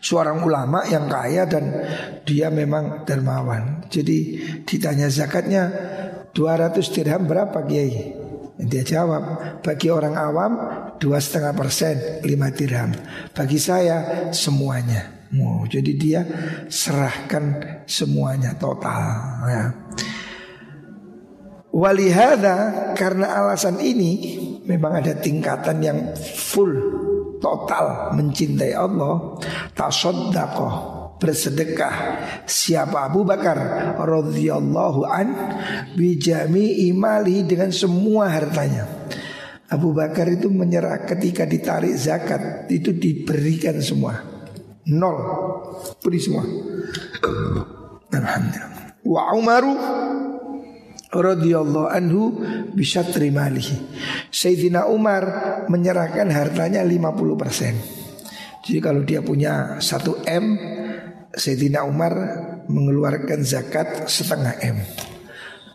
[0.01, 1.85] seorang ulama yang kaya dan
[2.25, 3.87] dia memang dermawan.
[3.93, 5.69] Jadi ditanya zakatnya
[6.33, 8.19] 200 dirham berapa Kiai?
[8.63, 9.23] Dia jawab
[9.65, 10.53] bagi orang awam
[11.03, 12.95] dua setengah persen lima dirham.
[13.35, 15.27] Bagi saya semuanya.
[15.33, 16.21] Oh, jadi dia
[16.69, 19.09] serahkan semuanya total
[19.49, 19.65] ya.
[21.73, 24.37] Walihada karena alasan ini
[24.69, 25.99] memang ada tingkatan yang
[26.37, 26.73] full
[27.41, 29.41] total mencintai Allah.
[29.73, 31.95] Tasodakoh bersedekah.
[32.45, 33.57] Siapa Abu Bakar
[34.05, 35.29] radhiyallahu an
[35.97, 39.09] bijami imali dengan semua hartanya.
[39.73, 44.21] Abu Bakar itu menyerah ketika ditarik zakat itu diberikan semua.
[44.93, 45.17] Nol.
[46.05, 46.45] Beri semua.
[48.13, 49.01] Alhamdulillah.
[49.09, 49.75] Wa Umaru
[51.13, 52.41] radhiyallahu anhu
[52.73, 53.77] bisa terima lihi.
[54.33, 55.23] Sayyidina Umar
[55.69, 58.65] menyerahkan hartanya 50%.
[58.65, 60.45] Jadi kalau dia punya 1 M,
[61.37, 62.15] Sayyidina Umar
[62.67, 64.81] mengeluarkan zakat setengah M.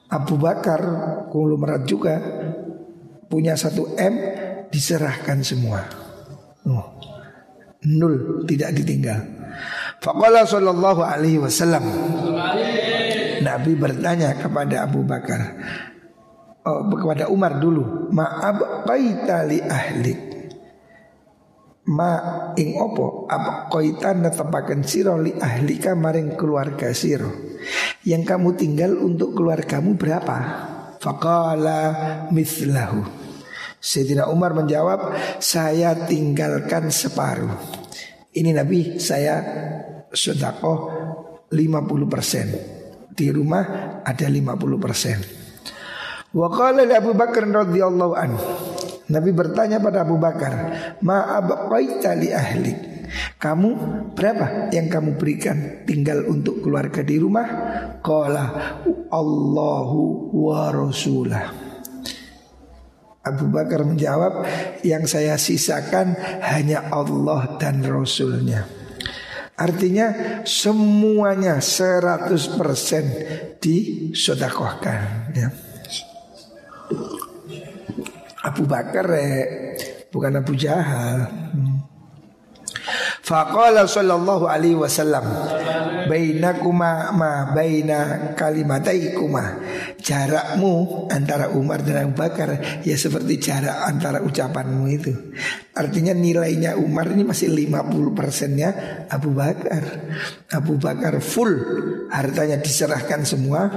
[0.09, 0.81] Abu Bakar
[1.29, 2.17] konglomerat juga
[3.29, 4.13] punya 1 M
[4.73, 5.85] diserahkan semua.
[6.65, 6.97] Oh
[7.85, 9.19] nul tidak ditinggal.
[10.01, 11.83] Faqala sallallahu alaihi wasallam.
[13.41, 15.41] Nabi bertanya kepada Abu Bakar
[16.67, 20.19] oh, kepada Umar dulu, "Ma'ab qaita li ahlik?"
[21.87, 22.19] Ma
[22.59, 23.31] ing opo
[23.71, 27.31] qaita netepaken sira li ahlika maring keluarga sira.
[28.03, 30.37] Yang kamu tinggal untuk keluargamu berapa?
[30.99, 31.79] Faqala
[32.35, 33.07] mislahu.
[33.79, 37.55] Sayyidina Umar menjawab, saya tinggalkan separuh.
[38.35, 39.39] Ini Nabi saya
[40.11, 40.79] sedekah
[41.47, 42.76] 50%.
[43.11, 43.65] Di rumah
[44.03, 46.35] ada 50%.
[46.35, 48.41] Wa qala Abu Bakar radhiyallahu anhu.
[49.07, 50.53] Nabi bertanya pada Abu Bakar,
[50.99, 52.75] "Ma abqaita li ahli?"
[53.39, 53.69] Kamu
[54.11, 57.47] berapa yang kamu berikan tinggal untuk keluarga di rumah?
[58.03, 58.45] Qala
[59.07, 61.55] Allahu wa rasulah.
[63.27, 64.47] Abu Bakar menjawab
[64.87, 68.76] Yang saya sisakan hanya Allah dan Rasulnya
[69.57, 70.13] Artinya
[70.45, 75.49] semuanya 100% disodakohkan ya.
[78.45, 79.45] Abu Bakar eh,
[80.13, 81.25] bukan Abu Jahal
[81.57, 81.66] hmm.
[83.27, 85.27] Faqala sallallahu alaihi wasallam
[86.07, 89.43] bainakuma ma baina kalimataikuma.
[89.99, 95.11] Jarakmu antara Umar dan Abu Bakar ya seperti jarak antara ucapanmu itu.
[95.75, 98.69] Artinya nilainya Umar ini masih 50 persennya
[99.11, 99.83] Abu Bakar.
[100.55, 101.51] Abu Bakar full
[102.07, 103.67] hartanya diserahkan semua.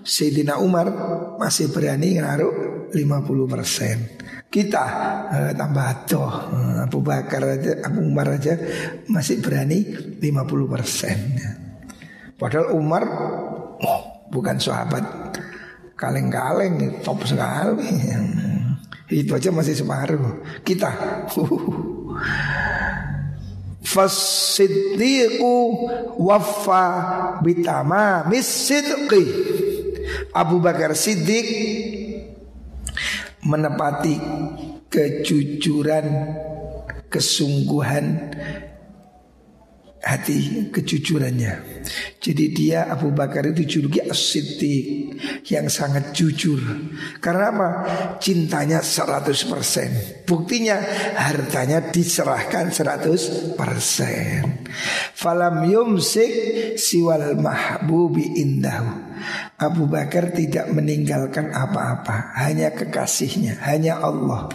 [0.00, 0.88] Sayyidina Umar
[1.36, 4.23] masih berani ngaruh 50 persen
[4.54, 4.84] kita
[5.34, 8.54] eh, tambah toh eh, Abu Bakar aja Abu Umar aja
[9.10, 9.82] masih berani
[10.22, 11.18] 50 persen
[12.34, 13.02] Padahal Umar
[13.78, 15.06] oh, bukan sahabat
[15.94, 17.86] kaleng-kaleng top sekali.
[19.06, 20.42] Itu aja masih separuh.
[20.66, 20.90] Kita
[23.84, 25.56] Fasiddiqu
[26.18, 26.86] waffa
[27.44, 29.24] bitama misidqi
[30.34, 31.46] Abu Bakar Siddiq
[33.44, 34.16] menepati
[34.88, 36.06] kejujuran
[37.12, 38.34] kesungguhan
[40.04, 41.80] hati kejujurannya.
[42.20, 44.36] Jadi dia Abu Bakar itu juluki as
[45.48, 46.60] yang sangat jujur.
[47.20, 47.68] Karena apa?
[48.20, 50.28] Cintanya 100%.
[50.28, 50.76] Buktinya
[51.16, 53.56] hartanya diserahkan 100%.
[55.16, 56.32] Falam yumsik
[56.76, 59.16] siwal mahbubi indahu.
[59.56, 64.52] Abu Bakar tidak meninggalkan apa-apa, hanya kekasihnya, hanya Allah.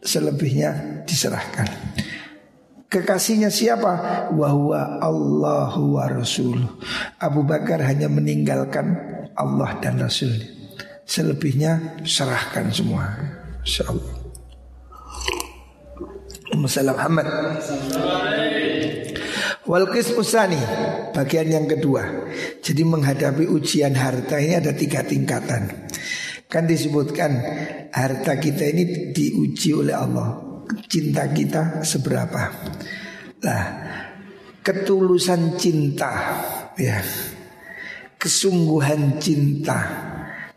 [0.00, 1.68] Selebihnya diserahkan.
[2.90, 4.26] Kekasihnya siapa?
[4.34, 6.58] Wahwa Allahu wa Rasul.
[7.22, 8.98] Abu Bakar hanya meninggalkan
[9.38, 10.34] Allah dan Rasul.
[11.06, 13.14] Selebihnya serahkan semua.
[13.62, 14.14] Insyaallah.
[16.66, 17.26] Salam Muhammad.
[19.70, 19.86] Wal
[20.18, 20.58] usani
[21.14, 22.26] bagian yang kedua.
[22.58, 25.86] Jadi menghadapi ujian harta ini ada tiga tingkatan.
[26.50, 27.38] Kan disebutkan
[27.94, 30.49] harta kita ini diuji oleh Allah
[30.88, 32.52] cinta kita seberapa.
[33.44, 33.64] Nah,
[34.60, 36.12] ketulusan cinta
[36.76, 37.00] ya.
[38.20, 39.80] Kesungguhan cinta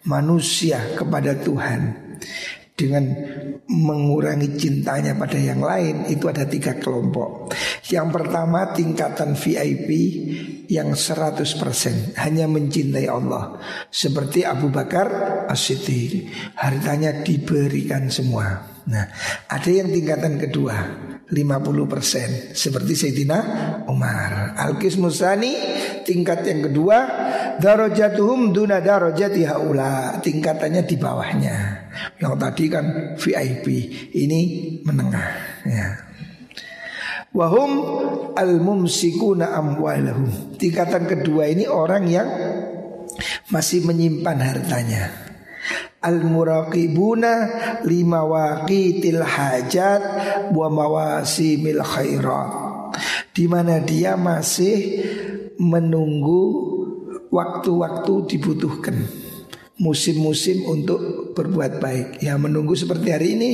[0.04, 1.96] manusia kepada Tuhan
[2.74, 3.06] dengan
[3.70, 7.54] mengurangi cintanya pada yang lain itu ada tiga kelompok.
[7.88, 9.90] Yang pertama tingkatan VIP
[10.68, 13.62] yang 100% hanya mencintai Allah.
[13.88, 15.08] Seperti Abu Bakar
[15.48, 18.73] As-Siddiq, hartanya diberikan semua.
[18.84, 19.08] Nah,
[19.48, 20.76] ada yang tingkatan kedua
[21.32, 23.40] 50% seperti Sayyidina
[23.88, 24.60] Umar.
[24.60, 25.54] Al-Qismusani
[26.04, 26.98] tingkat yang kedua
[27.64, 30.20] darajatuhum duna darajati haula.
[30.20, 31.58] Tingkatannya di bawahnya.
[32.20, 33.66] Yang tadi kan VIP,
[34.20, 34.42] ini
[34.84, 35.30] menengah
[35.64, 35.88] ya.
[37.34, 37.72] Wahum
[38.36, 40.60] al-mumsikuna amwalahum.
[40.60, 42.30] Tingkatan kedua ini orang yang
[43.50, 45.23] masih menyimpan hartanya
[46.04, 47.34] al muraqibuna
[47.88, 50.02] lima waqitil hajat
[50.52, 52.52] wa mawasimil khairat
[53.32, 55.02] di mana dia masih
[55.58, 56.44] menunggu
[57.34, 59.24] waktu-waktu dibutuhkan
[59.82, 62.08] musim-musim untuk berbuat baik.
[62.22, 63.52] Ya menunggu seperti hari ini,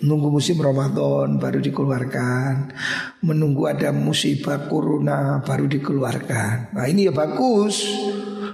[0.00, 2.72] menunggu musim Ramadan baru dikeluarkan,
[3.20, 6.72] menunggu ada musibah corona baru dikeluarkan.
[6.72, 7.84] Nah ini ya bagus.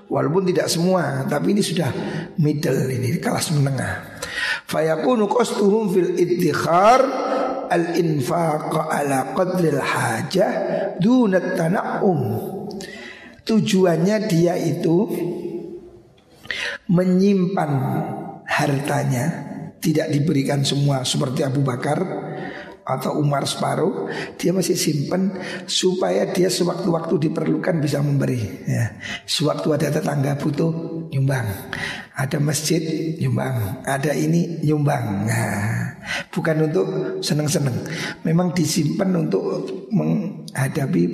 [0.07, 1.91] Walaupun tidak semua, tapi ini sudah
[2.39, 4.23] middle ini kelas menengah.
[4.71, 7.03] Fayakunu qastuhum fil iddikhar
[7.67, 10.53] al-infaq ala qadril hajah
[11.03, 12.21] dunat tana'um.
[13.47, 15.11] Tujuannya dia itu
[16.87, 17.71] menyimpan
[18.47, 19.25] hartanya
[19.83, 21.99] tidak diberikan semua seperti Abu Bakar
[22.87, 24.07] atau Umar separuh
[24.39, 25.35] dia masih simpan
[25.67, 28.95] supaya dia sewaktu-waktu diperlukan bisa memberi ya.
[29.27, 30.71] Sewaktu ada tetangga butuh
[31.11, 31.51] nyumbang,
[32.15, 32.81] ada masjid
[33.19, 35.27] nyumbang, ada ini nyumbang.
[35.27, 35.99] Nah,
[36.31, 36.87] bukan untuk
[37.27, 37.75] seneng-seneng.
[38.23, 41.05] Memang disimpan untuk menghadapi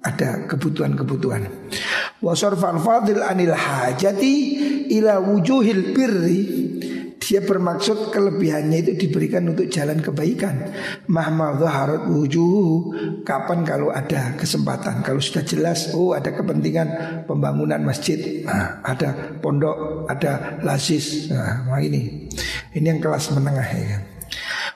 [0.00, 1.44] ada kebutuhan-kebutuhan.
[2.22, 4.34] Wasarfal fadil anil hajati
[4.96, 6.40] ila wujuhil birri
[7.30, 10.74] Dia bermaksud kelebihannya itu diberikan untuk jalan kebaikan.
[11.06, 12.90] Mahmadha harut wujuh.
[13.22, 16.90] Kapan kalau ada kesempatan, kalau sudah jelas, oh ada kepentingan
[17.30, 22.26] pembangunan masjid, nah, ada pondok, ada lasis, nah, ini,
[22.74, 24.02] ini yang kelas menengah ya kan.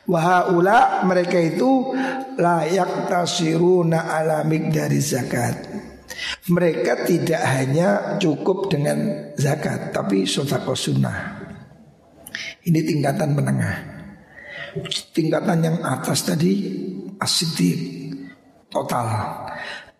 [0.06, 1.90] Wahaula mereka itu
[2.38, 5.58] layak tasiruna alamik dari zakat.
[6.46, 11.43] Mereka tidak hanya cukup dengan zakat, tapi sodako sunnah.
[12.64, 13.76] Ini tingkatan menengah.
[15.12, 16.64] Tingkatan yang atas tadi
[17.20, 17.78] asidik
[18.72, 19.06] total.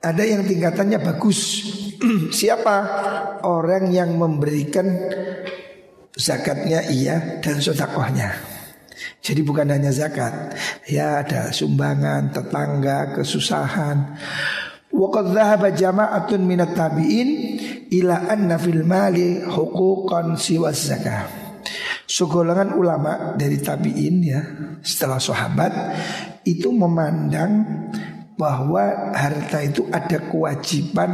[0.01, 1.65] Ada yang tingkatannya bagus.
[2.41, 2.77] Siapa
[3.45, 4.85] orang yang memberikan
[6.12, 8.55] zakatnya iya dan sodakohnya.
[9.25, 10.53] Jadi bukan hanya zakat,
[10.85, 14.21] ya ada sumbangan, tetangga, kesusahan.
[14.93, 17.29] Waqad dhahaba jama'atun minat tabi'in
[17.89, 21.43] ila anna fil mali huquqan siwa zakah.
[22.05, 24.40] Segolongan ulama dari tabi'in ya
[24.84, 25.72] setelah sahabat
[26.44, 27.64] itu memandang
[28.34, 31.11] bahwa harta itu ada kewajiban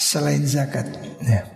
[0.00, 0.90] selain zakat.
[1.22, 1.46] Ya.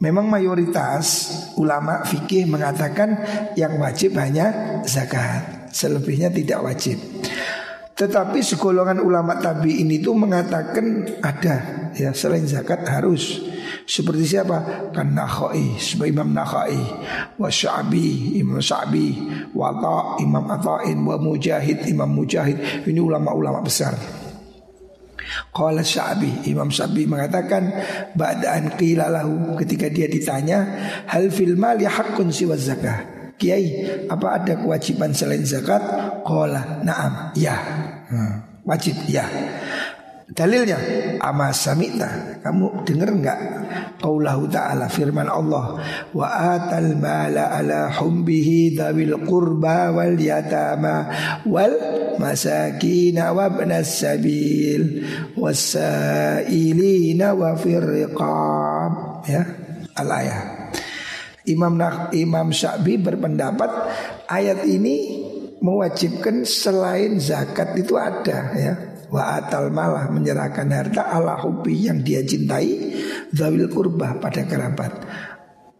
[0.00, 1.28] Memang mayoritas
[1.60, 3.20] ulama fikih mengatakan
[3.52, 6.96] yang wajib hanya zakat, selebihnya tidak wajib.
[8.00, 13.44] Tetapi segolongan ulama tabi ini tuh mengatakan ada ya selain zakat harus
[13.84, 14.90] seperti siapa?
[14.94, 16.78] Kan Nakhai, sebagai Imam Nakhai,
[17.36, 19.06] wa Sya'bi, Imam Sya'bi,
[19.56, 22.86] wa Ta, Imam Ata'in, wa Mujahid, Imam Mujahid.
[22.86, 23.94] Ini ulama-ulama besar.
[25.54, 27.70] Qala Syabi Imam Syabi mengatakan
[28.18, 30.58] Ba'daan qila lahu Ketika dia ditanya
[31.06, 33.30] Hal fil mali haqqun siwa zakah?
[33.38, 35.80] Kiai apa ada kewajiban selain zakat?
[36.26, 37.56] Qala na'am Ya
[38.10, 39.24] hmm, Wajib ya
[40.30, 40.78] Dalilnya
[41.18, 42.38] ama samita.
[42.40, 43.38] Kamu dengar enggak
[44.00, 45.76] qaulahu ta'ala firman Allah
[46.10, 51.06] wa atal mala ala humbihi dzawil qurba wal yatama
[51.44, 51.76] wal
[52.16, 55.04] masakin wa ibnas sabil
[55.36, 58.92] wasailina wa firqab
[59.28, 59.42] ya
[60.00, 60.60] al ayat
[61.48, 61.80] Imam
[62.12, 63.70] Imam Syabi berpendapat
[64.28, 65.24] ayat ini
[65.60, 68.74] mewajibkan selain zakat itu ada ya
[69.10, 72.94] wa atal malah menyerahkan harta ala hubi yang dia cintai
[73.34, 74.92] zawil kurba pada kerabat.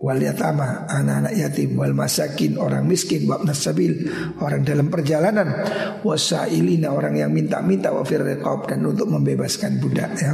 [0.01, 4.09] Wal yatama anak-anak yatim wal masakin orang miskin wa nasabil
[4.41, 5.61] orang dalam perjalanan.
[6.01, 10.33] Wasailina orang yang minta-minta wa fir dan untuk membebaskan budak ya.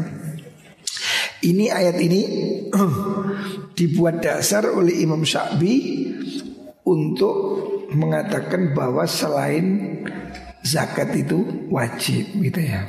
[1.42, 2.22] Ini ayat ini
[3.78, 6.06] dibuat dasar oleh Imam Syabi
[6.86, 7.36] untuk
[7.90, 9.98] mengatakan bahwa selain
[10.66, 12.82] zakat itu wajib gitu ya.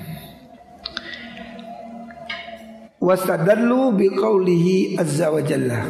[2.97, 5.85] Wastadallu biqaulihi azza wa jalla.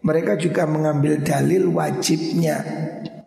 [0.00, 2.64] Mereka juga mengambil dalil wajibnya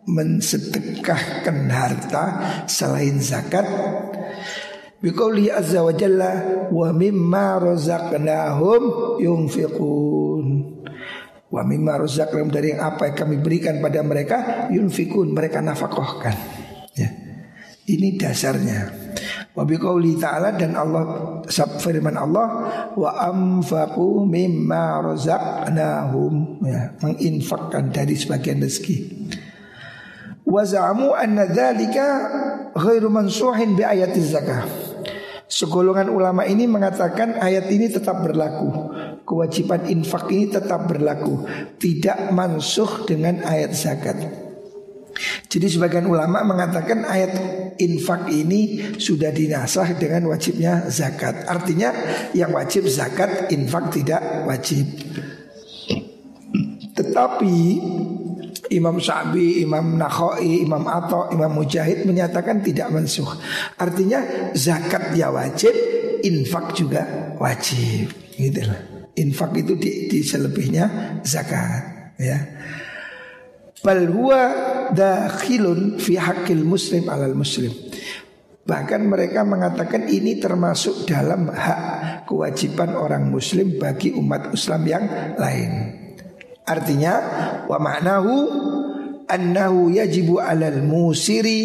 [0.04, 2.24] mensedekahkan harta
[2.66, 3.64] selain zakat
[5.00, 6.32] biqaulihi azza wa jalla
[6.68, 8.82] wa mimma razaqnahum
[9.22, 10.46] yunfiqun
[11.48, 16.36] wa mimma razaqnahum dari apa yang kami berikan pada mereka yunfikun mereka nafkahkan
[16.98, 17.23] ya
[17.88, 19.04] ini dasarnya.
[19.54, 21.04] Wa biqauli ta'ala dan Allah
[21.78, 22.48] firman Allah
[22.98, 28.96] wa anfaqu mimma razaqnahum ya, menginfakkan dari sebagian rezeki.
[30.42, 32.06] Wa za'amu anna dzalika
[32.74, 34.66] ghairu mansuhin bi ayati zakah.
[35.44, 38.96] Segolongan ulama ini mengatakan ayat ini tetap berlaku
[39.28, 41.44] Kewajiban infak ini tetap berlaku
[41.76, 44.43] Tidak mansuh dengan ayat zakat
[45.46, 47.32] jadi sebagian ulama mengatakan ayat
[47.78, 51.46] infak ini sudah dinasah dengan wajibnya zakat.
[51.46, 51.94] Artinya
[52.34, 54.86] yang wajib zakat, infak tidak wajib.
[56.94, 57.56] Tetapi
[58.74, 63.28] Imam Syabi, Imam Nakhoi, Imam Ato, Imam Mujahid menyatakan tidak mensuh.
[63.76, 65.74] Artinya zakat ya wajib,
[66.24, 68.10] infak juga wajib.
[68.34, 68.62] Gitu
[69.14, 72.18] Infak itu di, di selebihnya zakat.
[72.18, 72.38] Ya.
[73.84, 74.10] Bal
[74.92, 77.72] dakhilun fi hakil muslim alal muslim.
[78.64, 85.04] Bahkan mereka mengatakan ini termasuk dalam hak kewajiban orang muslim bagi umat Islam yang
[85.36, 85.72] lain.
[86.64, 87.14] Artinya
[87.68, 88.34] wa ma'nahu
[89.28, 91.60] annahu yajibu alal musiri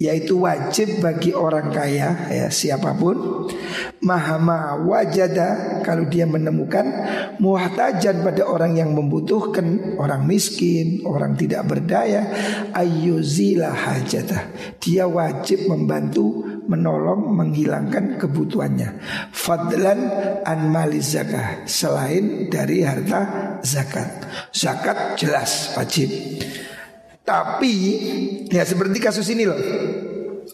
[0.00, 3.46] yaitu wajib bagi orang kaya ya siapa pun
[4.00, 6.88] mahama wajada kalau dia menemukan
[7.36, 12.32] muhtajan pada orang yang membutuhkan orang miskin orang tidak berdaya
[12.72, 14.48] ayyuzila hajatah
[14.80, 19.02] dia wajib membantu menolong menghilangkan kebutuhannya.
[19.34, 20.00] Fadlan
[20.46, 20.70] an
[21.02, 24.30] zakah selain dari harta zakat.
[24.54, 26.08] Zakat jelas wajib
[27.24, 27.74] Tapi
[28.50, 29.60] ya seperti kasus ini loh.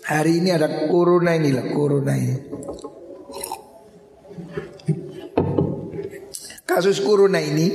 [0.07, 2.37] Hari ini ada corona ini loh, corona ini.
[6.67, 7.67] Kasus corona ini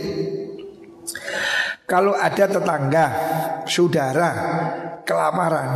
[1.89, 3.05] kalau ada tetangga,
[3.67, 4.31] saudara
[5.03, 5.69] kelaparan,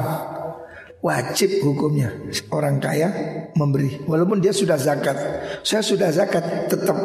[1.05, 2.09] wajib hukumnya
[2.49, 3.09] orang kaya
[3.53, 5.13] memberi walaupun dia sudah zakat
[5.61, 6.97] saya sudah zakat tetap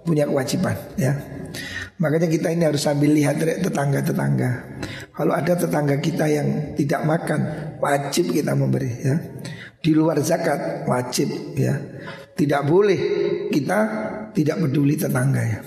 [0.00, 1.12] punya kewajiban ya
[2.00, 4.80] makanya kita ini harus sambil lihat tetangga-tetangga
[5.14, 7.40] kalau ada tetangga kita yang tidak makan
[7.78, 9.16] wajib kita memberi ya
[9.78, 11.78] di luar zakat wajib ya
[12.34, 13.00] tidak boleh
[13.48, 13.78] kita
[14.34, 15.60] tidak peduli tetangga ya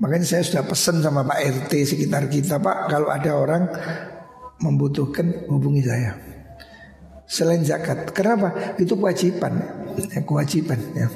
[0.00, 3.68] makanya saya sudah pesan sama Pak RT sekitar kita Pak kalau ada orang
[4.60, 6.36] membutuhkan hubungi saya
[7.26, 8.14] selain zakat.
[8.14, 8.78] Kenapa?
[8.78, 9.52] Itu kewajiban,
[10.14, 11.06] ya, kewajiban ya.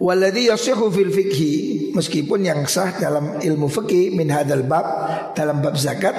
[0.00, 1.52] Waladhi yasihu fil fikhi
[1.92, 4.86] Meskipun yang sah dalam ilmu fikih Min hadal bab
[5.36, 6.14] Dalam bab zakat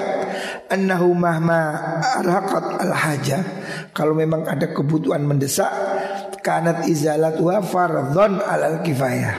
[0.70, 1.74] Annahu mahma
[2.22, 2.92] arhaqat al
[3.90, 5.70] Kalau memang ada kebutuhan mendesak
[6.40, 6.88] Kanat
[7.68, 9.34] fardhon al kifayah.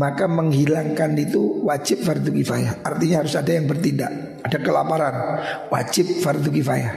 [0.00, 2.80] Maka menghilangkan itu wajib fardu kifayah.
[2.80, 5.14] Artinya harus ada yang bertindak Ada kelaparan.
[5.68, 6.92] Wajib fardu kifayah.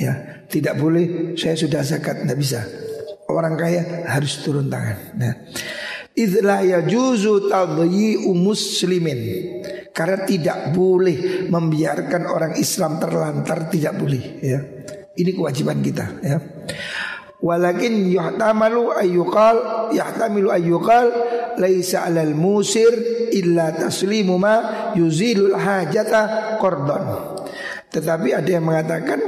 [0.00, 2.60] Ya, tidak boleh saya sudah zakat tidak bisa.
[3.28, 4.96] Orang kaya harus turun tangan.
[5.18, 5.32] Nah,
[6.20, 9.20] Idlah yajuzu tadyi'u muslimin.
[9.90, 14.60] Karena tidak boleh membiarkan orang Islam terlantar Tidak boleh ya.
[15.18, 16.38] Ini kewajiban kita ya.
[17.42, 19.56] Walakin yuhtamalu ayyuqal
[19.90, 21.10] Yahtamilu ayyuqal
[21.58, 22.92] Laisa alal musir
[23.34, 24.56] Illa taslimu ma
[24.94, 27.04] yuzilul hajata kordon
[27.90, 29.20] Tetapi ada yang mengatakan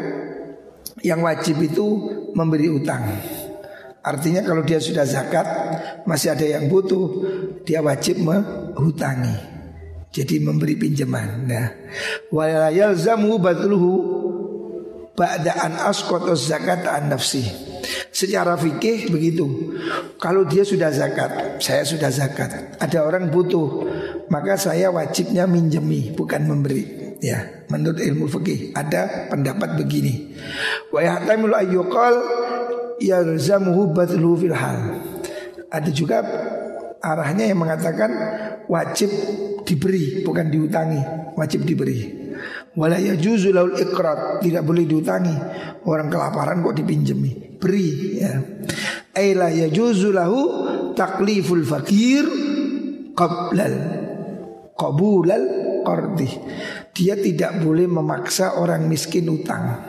[1.02, 1.86] yang wajib itu
[2.32, 3.02] memberi utang.
[4.02, 5.46] Artinya kalau dia sudah zakat
[6.10, 7.22] masih ada yang butuh,
[7.62, 9.54] dia wajib menghutangi.
[10.12, 11.48] Jadi memberi pinjaman.
[11.48, 11.72] Nah,
[12.28, 13.92] wa yalzamu badluhu
[15.16, 15.72] ba'da an
[16.36, 17.46] zakat an nafsi.
[18.12, 19.72] Secara fikih begitu.
[20.20, 22.76] Kalau dia sudah zakat, saya sudah zakat.
[22.76, 23.88] Ada orang butuh,
[24.28, 27.16] maka saya wajibnya minjemi bukan memberi.
[27.22, 30.34] Ya, menurut ilmu fikih ada pendapat begini.
[30.90, 32.41] Wa yahtamil ayyuqal
[33.02, 34.78] yalzamuhu badlu fil hal.
[35.72, 36.22] Ada juga
[37.02, 38.10] arahnya yang mengatakan
[38.70, 39.10] wajib
[39.66, 41.00] diberi bukan diutangi,
[41.34, 42.22] wajib diberi.
[42.72, 45.36] Wala yajuzu laul ikrat, tidak boleh diutangi.
[45.84, 47.88] Orang kelaparan kok dipinjemi, beri
[48.20, 48.32] ya.
[49.12, 50.40] Aila yajuzu lahu
[50.96, 52.24] takliful fakir
[53.12, 53.74] qablal
[54.72, 55.44] qabulal
[55.84, 56.30] qardi
[56.92, 59.80] dia tidak boleh memaksa orang miskin utang.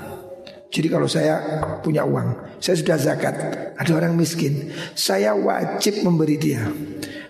[0.74, 1.38] Jadi kalau saya
[1.86, 3.36] punya uang, saya sudah zakat,
[3.78, 6.66] ada orang miskin, saya wajib memberi dia.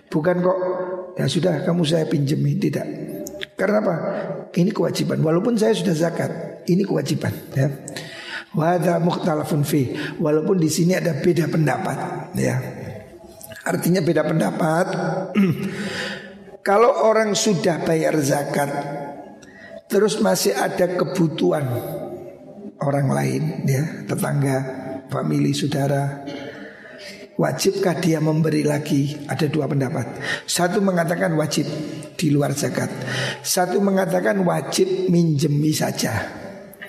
[0.08, 0.58] Bukan kok
[1.20, 2.88] ya sudah kamu saya pinjemi, tidak.
[3.52, 3.94] Karena apa?
[4.48, 5.20] Ini kewajiban.
[5.20, 7.36] Walaupun saya sudah zakat, ini kewajiban.
[7.52, 7.68] Ya.
[8.96, 9.92] Mukhtalafun fi.
[10.16, 11.98] Walaupun di sini ada beda pendapat.
[12.40, 12.56] Ya.
[13.68, 14.86] Artinya beda pendapat.
[16.68, 18.72] Kalau orang sudah bayar zakat
[19.84, 21.62] Terus masih ada kebutuhan
[22.82, 24.56] orang lain ya, tetangga,
[25.12, 26.24] famili, saudara.
[27.34, 29.26] Wajibkah dia memberi lagi?
[29.26, 30.06] Ada dua pendapat.
[30.46, 31.66] Satu mengatakan wajib
[32.14, 32.86] di luar zakat.
[33.42, 36.14] Satu mengatakan wajib minjemi saja.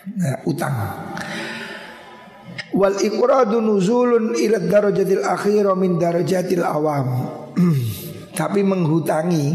[0.05, 0.77] Nah, utang.
[2.77, 7.07] Wal iqradu nuzulun ila darajatil akhir min darajatil awam.
[8.39, 9.45] Tapi menghutangi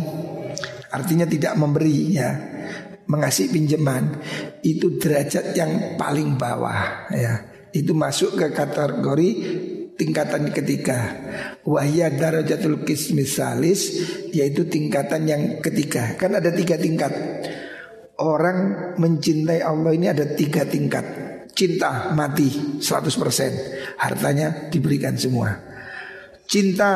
[0.91, 2.31] artinya tidak memberi ya
[3.11, 4.23] mengasih pinjaman
[4.63, 7.35] itu derajat yang paling bawah ya.
[7.75, 9.31] Itu masuk ke kategori
[9.99, 10.99] tingkatan ketiga.
[11.67, 13.99] Wahya darajatul kismis salis
[14.31, 16.15] yaitu tingkatan yang ketiga.
[16.15, 17.11] Kan ada tiga tingkat.
[18.21, 21.31] Orang mencintai Allah ini ada tiga tingkat.
[21.51, 25.51] Cinta mati 100% Hartanya diberikan semua
[26.47, 26.91] Cinta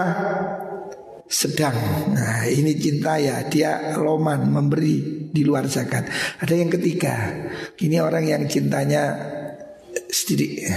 [1.25, 1.77] sedang.
[2.13, 6.07] Nah, ini cinta ya, dia loman memberi di luar zakat.
[6.41, 7.33] Ada yang ketiga,
[7.81, 9.33] ini orang yang cintanya
[10.11, 10.71] sedikit,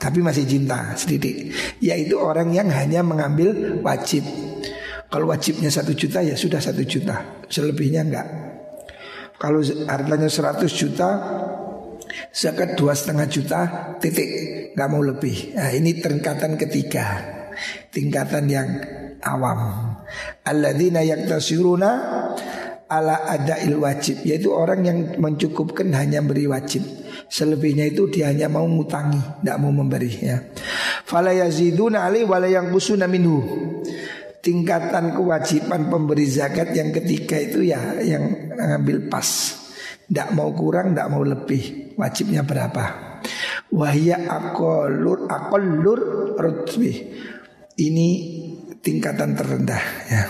[0.00, 1.52] tapi masih cinta sedikit,
[1.84, 4.24] yaitu orang yang hanya mengambil wajib.
[5.10, 8.28] Kalau wajibnya satu juta ya sudah satu juta, selebihnya enggak.
[9.40, 11.08] Kalau hartanya seratus juta,
[12.30, 13.60] zakat dua setengah juta,
[13.98, 14.28] titik,
[14.76, 15.56] nggak mau lebih.
[15.56, 17.20] Nah, ini tingkatan ketiga,
[17.90, 18.68] tingkatan yang
[19.24, 19.94] awam.
[20.44, 21.90] Alladzina yaktasiruna
[22.90, 26.82] ala adail wajib yaitu orang yang mencukupkan hanya beri wajib.
[27.30, 30.42] Selebihnya itu dia hanya mau ngutangi, tidak mau memberi ya.
[31.06, 33.38] Fala yaziduna ali wala yang busuna minhu.
[34.40, 39.60] Tingkatan kewajiban pemberi zakat yang ketiga itu ya yang ngambil pas.
[40.10, 42.84] Tidak mau kurang, tidak mau lebih Wajibnya berapa
[43.70, 47.14] Wahya akolur akolur rutbi
[47.78, 48.08] Ini
[48.80, 50.22] tingkatan terendah ya.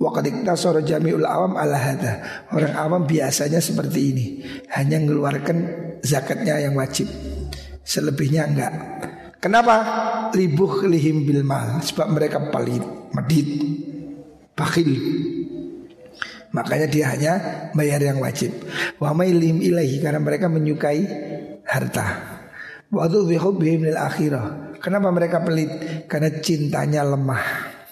[0.00, 2.24] Waqadikta soro jami'ul awam ala hada
[2.56, 4.26] Orang awam biasanya seperti ini.
[4.72, 5.58] Hanya mengeluarkan
[6.00, 7.04] zakatnya yang wajib.
[7.84, 8.74] Selebihnya enggak.
[9.44, 9.76] Kenapa?
[10.32, 11.84] Libuh lihim bil mal.
[11.84, 12.80] Sebab mereka palit,
[13.12, 13.48] medit,
[14.56, 14.88] bakhil.
[16.56, 17.32] Makanya dia hanya
[17.76, 18.56] bayar yang wajib.
[18.96, 21.04] Wa mailim ilahi Karena mereka menyukai
[21.68, 22.40] harta.
[22.88, 25.70] Waktu bihubihim lil akhirah Kenapa mereka pelit?
[26.08, 27.44] Karena cintanya lemah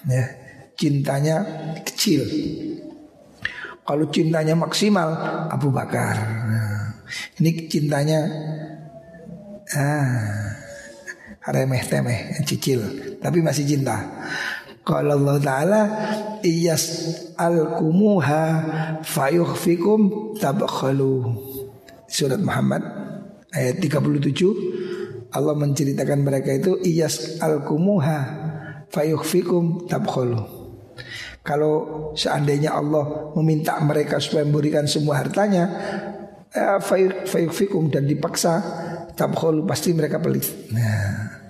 [0.09, 0.25] ya
[0.79, 1.43] cintanya
[1.83, 2.23] kecil.
[3.83, 5.11] Kalau cintanya maksimal
[5.51, 6.15] Abu Bakar.
[6.47, 7.03] Nah,
[7.41, 8.19] ini cintanya
[9.75, 10.55] ah,
[11.51, 12.79] remeh temeh, cicil,
[13.19, 13.97] tapi masih cinta.
[14.85, 15.81] Kalau Allah Ta'ala
[16.41, 18.43] Iyas al-kumuha
[19.05, 21.29] Fayuhfikum tabakhalu
[22.09, 22.81] Surat Muhammad
[23.53, 24.98] Ayat 37
[25.29, 28.47] Allah menceritakan mereka itu Iyas al-kumuha
[28.89, 30.59] Fayuhfikum tabakhalu
[31.49, 31.73] kalau
[32.13, 35.65] seandainya Allah meminta mereka supaya memberikan semua hartanya,
[36.53, 36.77] eh,
[37.25, 38.61] fayukfikum dan dipaksa,
[39.17, 40.45] tabkhulu pasti mereka pelit.
[40.69, 41.41] Nah,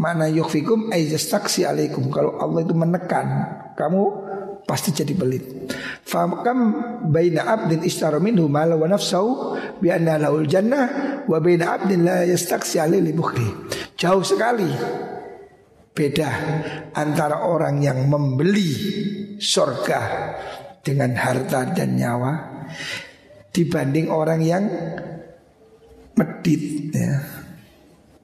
[0.00, 2.08] mana yukfikum aizastaksi alaikum.
[2.08, 3.26] Kalau Allah itu menekan,
[3.76, 4.02] kamu
[4.66, 5.70] pasti jadi pelit.
[6.02, 6.74] Fakam
[7.08, 8.90] baina abdin ishtara minhu mala wa
[9.78, 13.14] bi anna lahul jannah wa baina abdin la yastaksi alaihi
[13.96, 14.68] Jauh sekali
[15.96, 16.28] Beda
[16.92, 18.68] antara orang yang membeli
[19.40, 20.00] surga
[20.84, 22.32] dengan harta dan nyawa
[23.48, 24.64] dibanding orang yang
[26.12, 27.16] medit ya.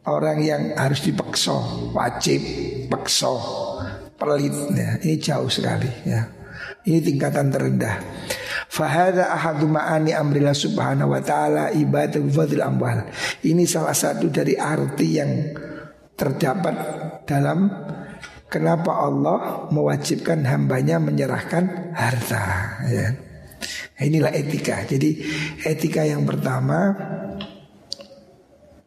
[0.03, 1.55] Orang yang harus dipaksa,
[1.95, 2.43] wajib,
[2.91, 3.33] paksa,
[4.23, 4.91] pelit ya.
[5.03, 6.23] Ini jauh sekali ya.
[6.83, 7.99] Ini tingkatan terendah.
[8.73, 13.05] Fahada ahadu ma'ani amrillah subhanahu wa ta'ala ibadah fadil amwal
[13.45, 15.31] Ini salah satu dari arti yang
[16.17, 16.75] terdapat
[17.29, 17.71] dalam
[18.51, 22.43] kenapa Allah mewajibkan hambanya menyerahkan harta.
[22.91, 23.07] Ya.
[24.03, 24.83] Inilah etika.
[24.83, 25.23] Jadi
[25.63, 26.97] etika yang pertama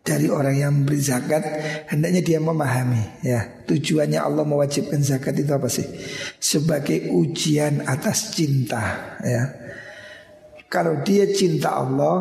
[0.06, 1.42] dari orang yang beri zakat
[1.90, 3.66] hendaknya dia memahami ya.
[3.66, 5.84] Tujuannya Allah mewajibkan zakat itu apa sih?
[6.38, 9.44] Sebagai ujian atas cinta ya.
[10.70, 12.18] Kalau dia cinta Allah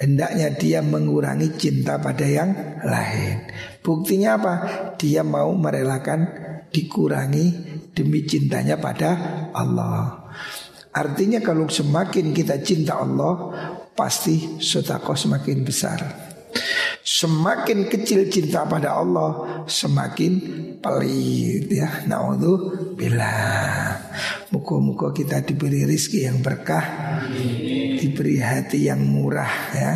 [0.00, 3.52] Hendaknya dia mengurangi cinta pada yang lain.
[3.84, 4.54] Buktinya apa?
[4.96, 6.24] Dia mau merelakan
[6.72, 7.46] dikurangi
[7.92, 9.12] demi cintanya pada
[9.52, 10.24] Allah.
[10.96, 13.52] Artinya kalau semakin kita cinta Allah
[14.00, 16.29] Pasti sotakoh semakin besar
[17.00, 20.32] Semakin kecil cinta pada Allah Semakin
[20.78, 22.04] pelit ya.
[22.96, 23.34] Bila
[24.50, 26.84] Muka-muka kita diberi rizki yang berkah
[28.00, 29.92] Diberi hati yang murah ya